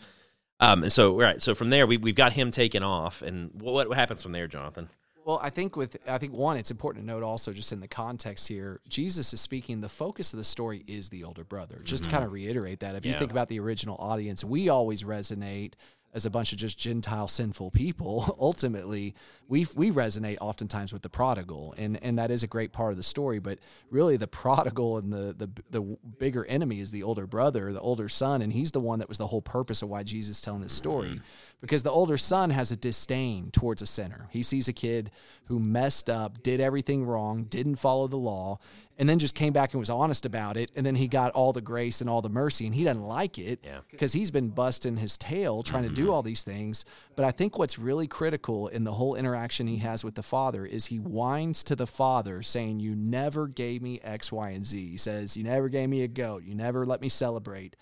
[0.61, 3.88] Um, and so, right, so from there we we've got him taken off, and what,
[3.88, 4.90] what happens from there, Jonathan?
[5.25, 7.88] Well, I think with I think one, it's important to note also just in the
[7.88, 9.81] context here, Jesus is speaking.
[9.81, 11.81] The focus of the story is the older brother.
[11.85, 15.05] Just to kind of reiterate that, if you think about the original audience, we always
[15.05, 15.75] resonate
[16.12, 18.37] as a bunch of just Gentile sinful people.
[18.40, 19.14] Ultimately,
[19.49, 22.96] we we resonate oftentimes with the prodigal, and and that is a great part of
[22.96, 23.38] the story.
[23.38, 23.59] But
[23.90, 28.09] really, the prodigal and the the the bigger enemy is the older brother, the older
[28.09, 30.73] son, and he's the one that was the whole purpose of why Jesus telling this
[30.73, 31.25] story mm-hmm.
[31.61, 34.29] Because the older son has a disdain towards a sinner.
[34.31, 35.11] He sees a kid
[35.46, 38.59] who messed up, did everything wrong, didn't follow the law,
[38.99, 40.70] and then just came back and was honest about it.
[40.77, 43.38] And then he got all the grace and all the mercy, and he doesn't like
[43.38, 43.81] it Yeah.
[43.90, 46.12] because he's been busting his tail trying to do mm-hmm.
[46.12, 46.85] all these things.
[47.16, 50.64] But I think what's really critical in the whole interaction he has with the father
[50.66, 54.91] is he whines to the father saying, You never gave me X, Y, and Z.
[54.91, 56.45] He says, You never gave me a goat.
[56.45, 57.76] You never let me celebrate.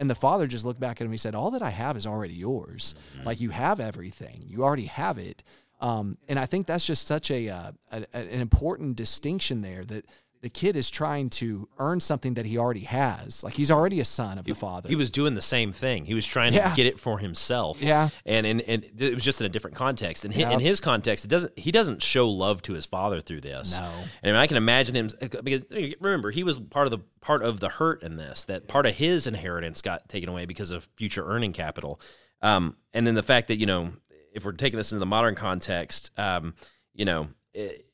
[0.00, 1.12] And the father just looked back at him.
[1.12, 2.94] He said, All that I have is already yours.
[3.24, 5.42] Like you have everything, you already have it.
[5.80, 10.06] Um, and I think that's just such a, uh, a an important distinction there that
[10.40, 13.42] the kid is trying to earn something that he already has.
[13.42, 14.88] Like he's already a son of the father.
[14.88, 16.04] He was doing the same thing.
[16.04, 16.70] He was trying Yeah.
[16.70, 17.82] to get it for himself.
[17.82, 18.10] Yeah.
[18.24, 20.24] and and, and it was just in a different context.
[20.24, 21.58] And in his context, it doesn't.
[21.58, 23.78] He doesn't show love to his father through this.
[23.78, 23.90] No.
[24.22, 25.66] and I can imagine him because
[26.00, 28.44] remember he was part of the part of the hurt in this.
[28.44, 32.00] That part of his inheritance got taken away because of future earning capital.
[32.42, 33.92] Um, and then the fact that you know
[34.32, 36.54] if we're taking this into the modern context, um,
[36.94, 37.28] you know.
[37.54, 37.86] It,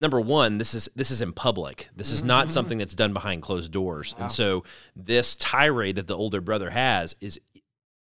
[0.00, 1.88] number one, this is this is in public.
[1.94, 4.14] This is not something that's done behind closed doors.
[4.18, 4.64] And so
[4.96, 7.40] this tirade that the older brother has is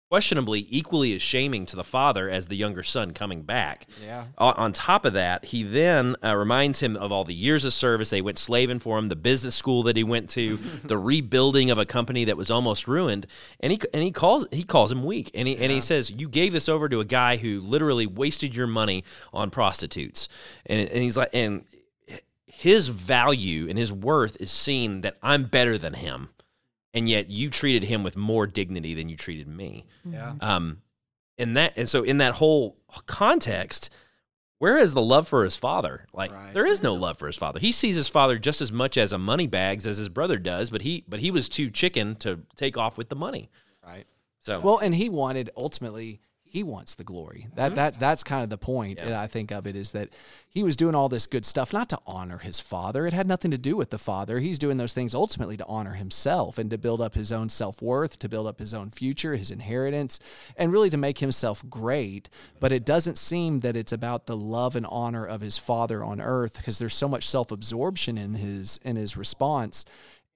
[0.09, 3.87] questionably equally as shaming to the father as the younger son coming back.
[4.05, 4.25] Yeah.
[4.37, 7.73] On, on top of that, he then uh, reminds him of all the years of
[7.73, 11.71] service they went slaving for him, the business school that he went to, the rebuilding
[11.71, 13.27] of a company that was almost ruined,
[13.59, 16.29] and he and he calls he calls him weak, and he and he says, "You
[16.29, 20.29] gave this over to a guy who literally wasted your money on prostitutes,"
[20.65, 21.65] and and he's like, and
[22.57, 26.29] his value and his worth is seen that I'm better than him,
[26.93, 29.85] and yet you treated him with more dignity than you treated me.
[30.03, 30.33] Yeah.
[30.41, 30.81] Um,
[31.37, 33.89] and that and so in that whole context,
[34.57, 36.07] where is the love for his father?
[36.13, 36.53] Like Right.
[36.53, 37.59] there is no love for his father.
[37.59, 40.71] He sees his father just as much as a money bags as his brother does,
[40.71, 43.49] but he but he was too chicken to take off with the money.
[43.85, 44.05] Right.
[44.39, 47.47] So Well, and he wanted ultimately he wants the glory.
[47.55, 47.75] That mm-hmm.
[47.75, 48.99] that that's kind of the point.
[48.99, 49.07] Yeah.
[49.07, 50.09] And I think of it is that
[50.49, 53.05] he was doing all this good stuff not to honor his father.
[53.05, 54.39] It had nothing to do with the father.
[54.39, 57.81] He's doing those things ultimately to honor himself and to build up his own self
[57.81, 60.19] worth, to build up his own future, his inheritance,
[60.55, 62.29] and really to make himself great.
[62.59, 66.21] But it doesn't seem that it's about the love and honor of his father on
[66.21, 69.85] earth because there's so much self absorption in his in his response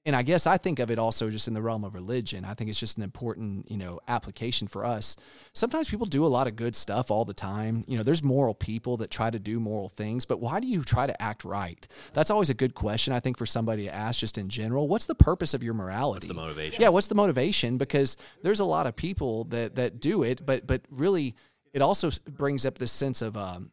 [0.05, 2.43] and I guess I think of it also just in the realm of religion.
[2.43, 5.15] I think it's just an important, you know, application for us.
[5.53, 7.83] Sometimes people do a lot of good stuff all the time.
[7.87, 10.83] You know, there's moral people that try to do moral things, but why do you
[10.83, 11.87] try to act right?
[12.13, 14.87] That's always a good question I think for somebody to ask just in general.
[14.87, 16.27] What's the purpose of your morality?
[16.27, 16.81] the motivation?
[16.81, 17.77] Yeah, what's the motivation?
[17.77, 21.35] Because there's a lot of people that that do it, but but really
[21.73, 23.71] it also brings up this sense of um,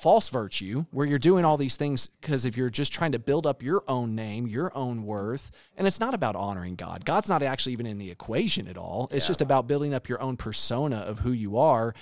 [0.00, 3.46] false virtue where you're doing all these things because if you're just trying to build
[3.46, 7.04] up your own name, your own worth, and it's not about honoring God.
[7.04, 9.08] God's not actually even in the equation at all.
[9.12, 11.94] It's just about building up your own persona of who you are.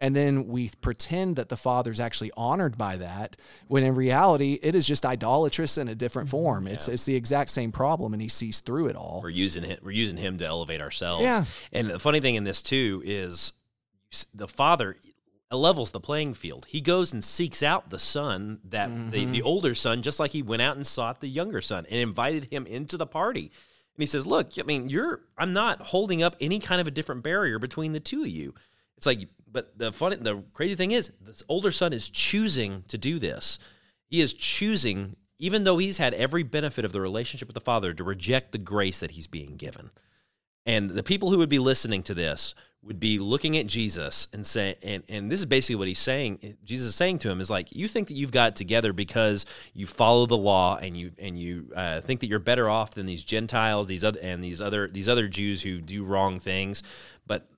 [0.00, 3.36] And then we pretend that the Father's actually honored by that,
[3.66, 6.36] when in reality, it is just idolatrous in a different mm-hmm.
[6.36, 6.66] form.
[6.66, 9.20] It's it's the exact same problem, and he sees through it all.
[9.22, 11.22] we're using him we're using him to elevate ourselves.
[11.22, 11.46] Yeah.
[11.72, 13.54] And the funny thing in this too is
[14.34, 14.96] the father
[15.50, 16.66] levels the playing field.
[16.68, 19.32] He goes and seeks out the son that the, Mm-hmm.
[19.32, 22.46] the older son, just like he went out and sought the younger son and invited
[22.46, 23.42] him into the party.
[23.42, 26.90] And he says, "Look, I mean, you're I'm not holding up any kind of a
[26.90, 28.54] different barrier between the two of you.
[28.96, 32.98] It's like, but the funny, the crazy thing is, this older son is choosing to
[32.98, 33.58] do this.
[34.08, 37.94] He is choosing, even though he's had every benefit of the relationship with the father,
[37.94, 39.90] to reject the grace that he's being given.
[40.64, 42.54] And the people who would be listening to this
[42.86, 46.56] would be looking at Jesus and say, and, and this is basically what he's saying.
[46.64, 49.86] Jesus is saying to him is like, you think that you've got together because you
[49.86, 53.24] follow the law and you and you uh, think that you're better off than these
[53.24, 56.82] Gentiles, these other and these other these other Jews who do wrong things,
[57.26, 57.48] but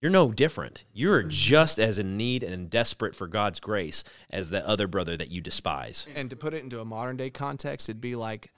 [0.00, 0.84] you're no different.
[0.94, 5.30] You're just as in need and desperate for God's grace as the other brother that
[5.30, 6.06] you despise.
[6.14, 8.50] And to put it into a modern day context, it'd be like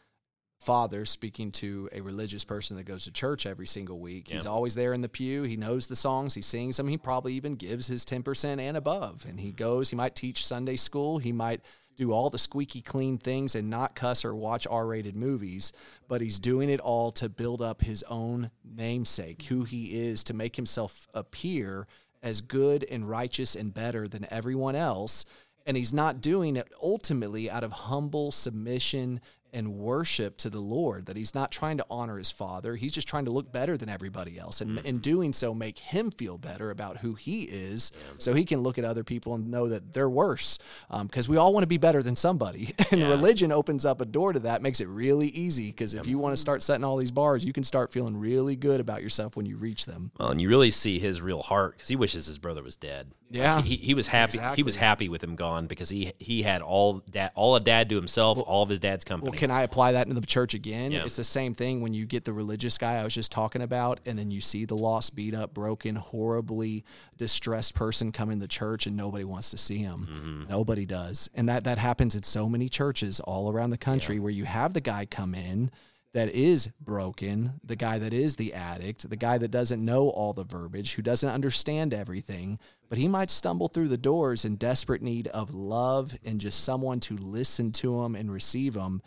[0.62, 4.28] father speaking to a religious person that goes to church every single week.
[4.28, 5.42] He's always there in the pew.
[5.42, 6.34] He knows the songs.
[6.34, 6.88] He sings them.
[6.88, 9.26] He probably even gives his 10% and above.
[9.28, 11.18] And he goes, he might teach Sunday school.
[11.18, 11.62] He might
[11.96, 15.72] do all the squeaky clean things and not cuss or watch R rated movies,
[16.08, 20.34] but he's doing it all to build up his own namesake, who he is, to
[20.34, 21.86] make himself appear
[22.22, 25.24] as good and righteous and better than everyone else.
[25.66, 29.20] And he's not doing it ultimately out of humble submission
[29.52, 32.76] and worship to the Lord, that he's not trying to honor his father.
[32.76, 34.60] He's just trying to look better than everybody else.
[34.60, 34.84] And mm.
[34.84, 38.78] in doing so, make him feel better about who he is so he can look
[38.78, 40.58] at other people and know that they're worse.
[40.90, 42.74] Um, because we all want to be better than somebody.
[42.92, 43.08] And Yeah.
[43.08, 45.68] religion opens up a door to that, makes it really easy.
[45.68, 48.54] Because if you want to start setting all these bars, you can start feeling really
[48.54, 50.10] good about yourself when you reach them.
[50.18, 53.12] Well, and you really see his real heart because he wishes his brother was dead.
[53.32, 53.62] Yeah.
[53.62, 54.38] he, he was happy.
[54.56, 57.88] He was happy with him gone because he he had all that all a dad
[57.90, 59.30] to himself, all of his dad's company.
[59.30, 60.92] Well, can I apply that into the church again?
[60.92, 61.04] Yeah.
[61.04, 64.00] It's the same thing when you get the religious guy I was just talking about,
[64.06, 66.84] and then you see the lost, beat up, broken, horribly
[67.16, 70.08] distressed person come in the church, and nobody wants to see him.
[70.10, 70.50] Mm-hmm.
[70.50, 74.30] Nobody does, and that that happens in so many churches all around the country where
[74.30, 75.70] you have the guy come in
[76.14, 80.32] that is broken, the guy that is the addict, the guy that doesn't know all
[80.32, 82.58] the verbiage, who doesn't understand everything,
[82.92, 87.00] but he might stumble through the doors in desperate need of love and just someone
[87.00, 89.00] to listen to him and receive him.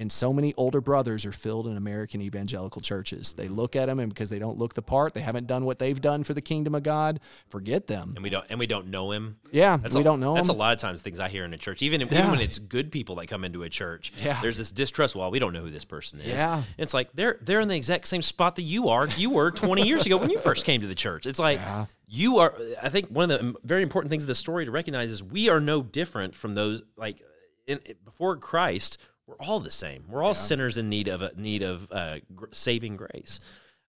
[0.00, 3.32] And so many older brothers are filled in American evangelical churches.
[3.32, 5.80] They look at them and because they don't look the part, they haven't done what
[5.80, 7.18] they've done for the kingdom of God,
[7.48, 8.12] forget them.
[8.14, 9.38] and we don't and we don't know him.
[9.50, 10.54] Yeah, That's we a, don't know That's him.
[10.54, 12.30] a lot of times things I hear in a church, even, even Yeah.
[12.30, 14.12] when it's good people that come into a church.
[14.22, 14.40] Yeah.
[14.40, 15.16] there's this distrust.
[15.16, 16.26] Well, we don't know who this person is.
[16.28, 16.62] Yeah.
[16.76, 19.08] it's like they're they're in the exact same spot that you are.
[19.16, 21.26] You were 20 years ago when you first came to the church.
[21.26, 21.58] It's like
[22.06, 22.54] you are.
[22.80, 25.48] I think one of the very important things of the story to recognize is we
[25.48, 27.20] are no different from those like
[27.66, 28.98] in, before Christ.
[29.28, 30.04] We're all the same.
[30.08, 33.40] We're all sinners in need of a need of uh, gr- saving grace.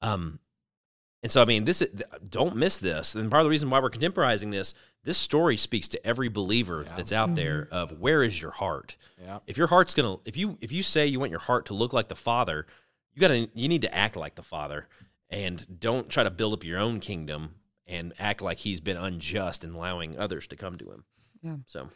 [0.03, 0.39] Um,
[1.23, 3.15] and so, I mean, this is, don't miss this.
[3.15, 4.75] And part of the reason why we're contemporizing this,
[5.05, 8.97] this story speaks to every believer that's out there of where is your heart.
[9.19, 9.39] Yeah.
[9.47, 11.93] If your heart's gonna, if you if you say you want your heart to look
[11.95, 12.67] like the Father,
[13.15, 14.87] you gotta you need to act like the Father,
[15.31, 17.55] and don't try to build up your own kingdom
[17.87, 21.05] and act like He's been unjust in allowing others to come to Him.
[21.41, 21.57] Yeah.
[21.67, 21.89] So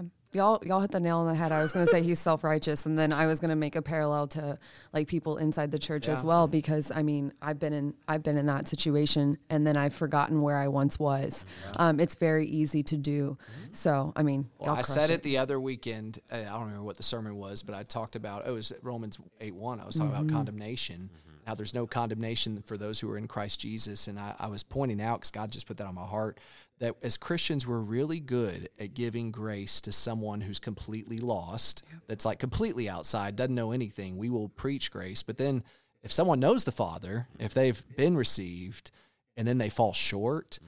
[0.00, 1.52] Um, y'all, y'all hit the nail on the head.
[1.52, 3.76] I was going to say he's self righteous, and then I was going to make
[3.76, 4.58] a parallel to
[4.92, 8.36] like people inside the church as well, because I mean, I've been in, I've been
[8.36, 11.44] in that situation, and then I've forgotten where I once was.
[11.76, 13.36] Um, it's very easy to do.
[13.72, 16.20] So, I mean, Well, y'all I said it the other weekend.
[16.32, 19.18] uh, I don't remember what the sermon was, but I talked about it was Romans
[19.40, 19.80] eight one.
[19.80, 21.10] I was talking about condemnation,
[21.46, 24.62] how there's no condemnation for those who are in Christ Jesus, and I, I was
[24.62, 26.38] pointing out because God just put that on my heart
[26.80, 32.24] that as Christians we're really good at giving grace to someone who's completely lost, that's
[32.24, 34.16] like completely outside, doesn't know anything.
[34.16, 35.62] We will preach grace, but then
[36.02, 38.90] if someone knows the Father, if they've been received,
[39.36, 40.58] and then they fall short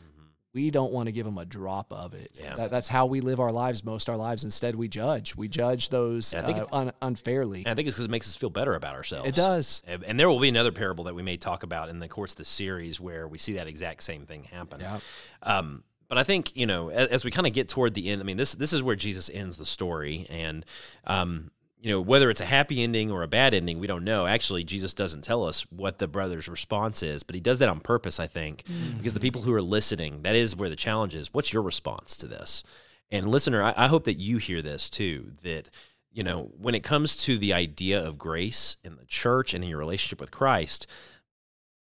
[0.55, 2.39] we don't want to give them a drop of it.
[2.39, 2.55] Yeah.
[2.57, 4.45] That, that's how we live our lives, most our lives.
[4.45, 5.35] Instead, we judge.
[5.35, 7.67] We judge those I think uh, un- unfairly.
[7.67, 9.29] I think it's because it makes us feel better about ourselves.
[9.29, 9.83] It does.
[9.87, 12.33] And and there will be another parable that we may talk about in the course
[12.33, 14.81] of the series where we see that exact same thing happen.
[14.81, 14.99] Yeah.
[15.43, 18.21] Um, but I think you know, as, as we kind of get toward the end,
[18.21, 20.63] I mean, this this is where Jesus ends the story, and
[21.07, 21.51] um,
[21.81, 24.27] you know, whether it's a happy ending or a bad ending, we don't know.
[24.27, 27.81] Actually, Jesus doesn't tell us what the brother's response is, but he does that on
[27.81, 28.65] purpose, I think,
[28.99, 31.33] because the people who are listening, that is where the challenge is.
[31.33, 32.63] What's your response to this?
[33.11, 35.33] And listener, I, I hope that you hear this too.
[35.43, 35.71] That
[36.13, 39.71] you know, when it comes to the idea of grace in the church and in
[39.71, 40.87] your relationship with Christ,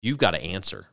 [0.01, 0.87] you've got to answer.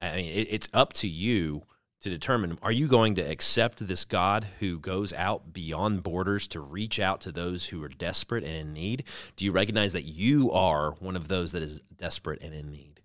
[0.00, 1.64] I mean, it, it's up to you
[2.00, 6.60] to determine are you going to accept this God who goes out beyond borders to
[6.60, 9.04] reach out to those who are desperate and in need?
[9.36, 13.00] Do you recognize that you are one of those that is desperate and in need?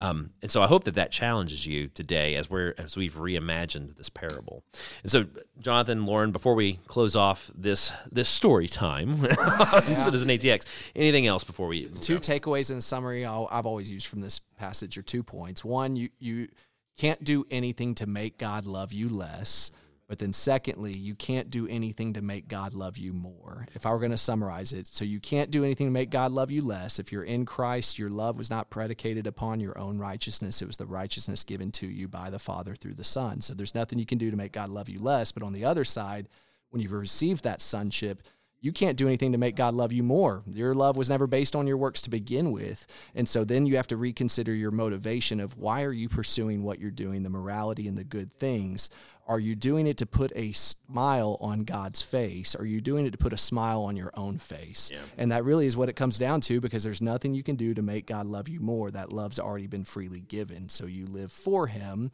[0.00, 3.96] Um, and so I hope that that challenges you today as we're as we've reimagined
[3.96, 4.62] this parable.
[5.02, 5.24] And so,
[5.58, 11.42] Jonathan, Lauren, before we close off this this story time on Citizen ATX, anything else
[11.42, 15.22] before we Two takeaways in summary I'll, I've always used from this passage are two
[15.22, 15.64] points.
[15.64, 16.48] One, you you
[16.96, 19.70] can't do anything to make God love you less.
[20.06, 23.66] But then, secondly, you can't do anything to make God love you more.
[23.74, 26.30] If I were going to summarize it, so you can't do anything to make God
[26.30, 26.98] love you less.
[26.98, 30.76] If you're in Christ, your love was not predicated upon your own righteousness, it was
[30.76, 33.40] the righteousness given to you by the Father through the Son.
[33.40, 35.32] So there's nothing you can do to make God love you less.
[35.32, 36.28] But on the other side,
[36.68, 38.22] when you've received that sonship,
[38.64, 40.42] you can't do anything to make God love you more.
[40.46, 42.86] Your love was never based on your works to begin with.
[43.14, 46.78] And so then you have to reconsider your motivation of why are you pursuing what
[46.78, 48.88] you're doing, the morality and the good things?
[49.28, 52.54] Are you doing it to put a smile on God's face?
[52.54, 54.90] Are you doing it to put a smile on your own face?
[55.18, 57.74] And that really is what it comes down to because there's nothing you can do
[57.74, 58.90] to make God love you more.
[58.90, 60.70] That love's already been freely given.
[60.70, 62.12] So you live for Him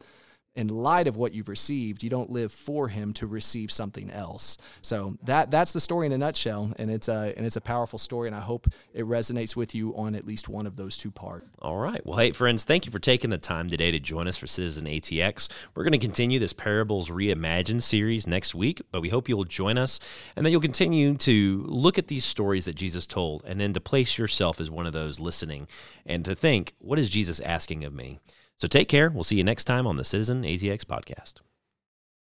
[0.55, 4.57] in light of what you've received, you don't live for him to receive something else.
[4.81, 7.97] So that that's the story in a nutshell, and it's a and it's a powerful
[7.97, 11.11] story, and I hope it resonates with you on at least one of those two
[11.11, 11.47] parts.
[11.61, 12.05] All right.
[12.05, 14.85] Well, hey, friends, thank you for taking the time today to join us for Citizen
[14.87, 15.47] ATX.
[15.73, 19.77] We're going to continue this Parables Reimagined series next week, but we hope you'll join
[19.77, 19.99] us
[20.35, 23.79] and that you'll continue to look at these stories that Jesus told and then to
[23.79, 25.67] place yourself as one of those listening
[26.05, 28.19] and to think, what is Jesus asking of me?
[28.61, 29.09] So take care.
[29.09, 31.41] We'll see you next time on the Citizen ATX podcast.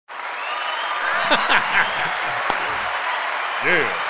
[3.66, 4.07] Yeah.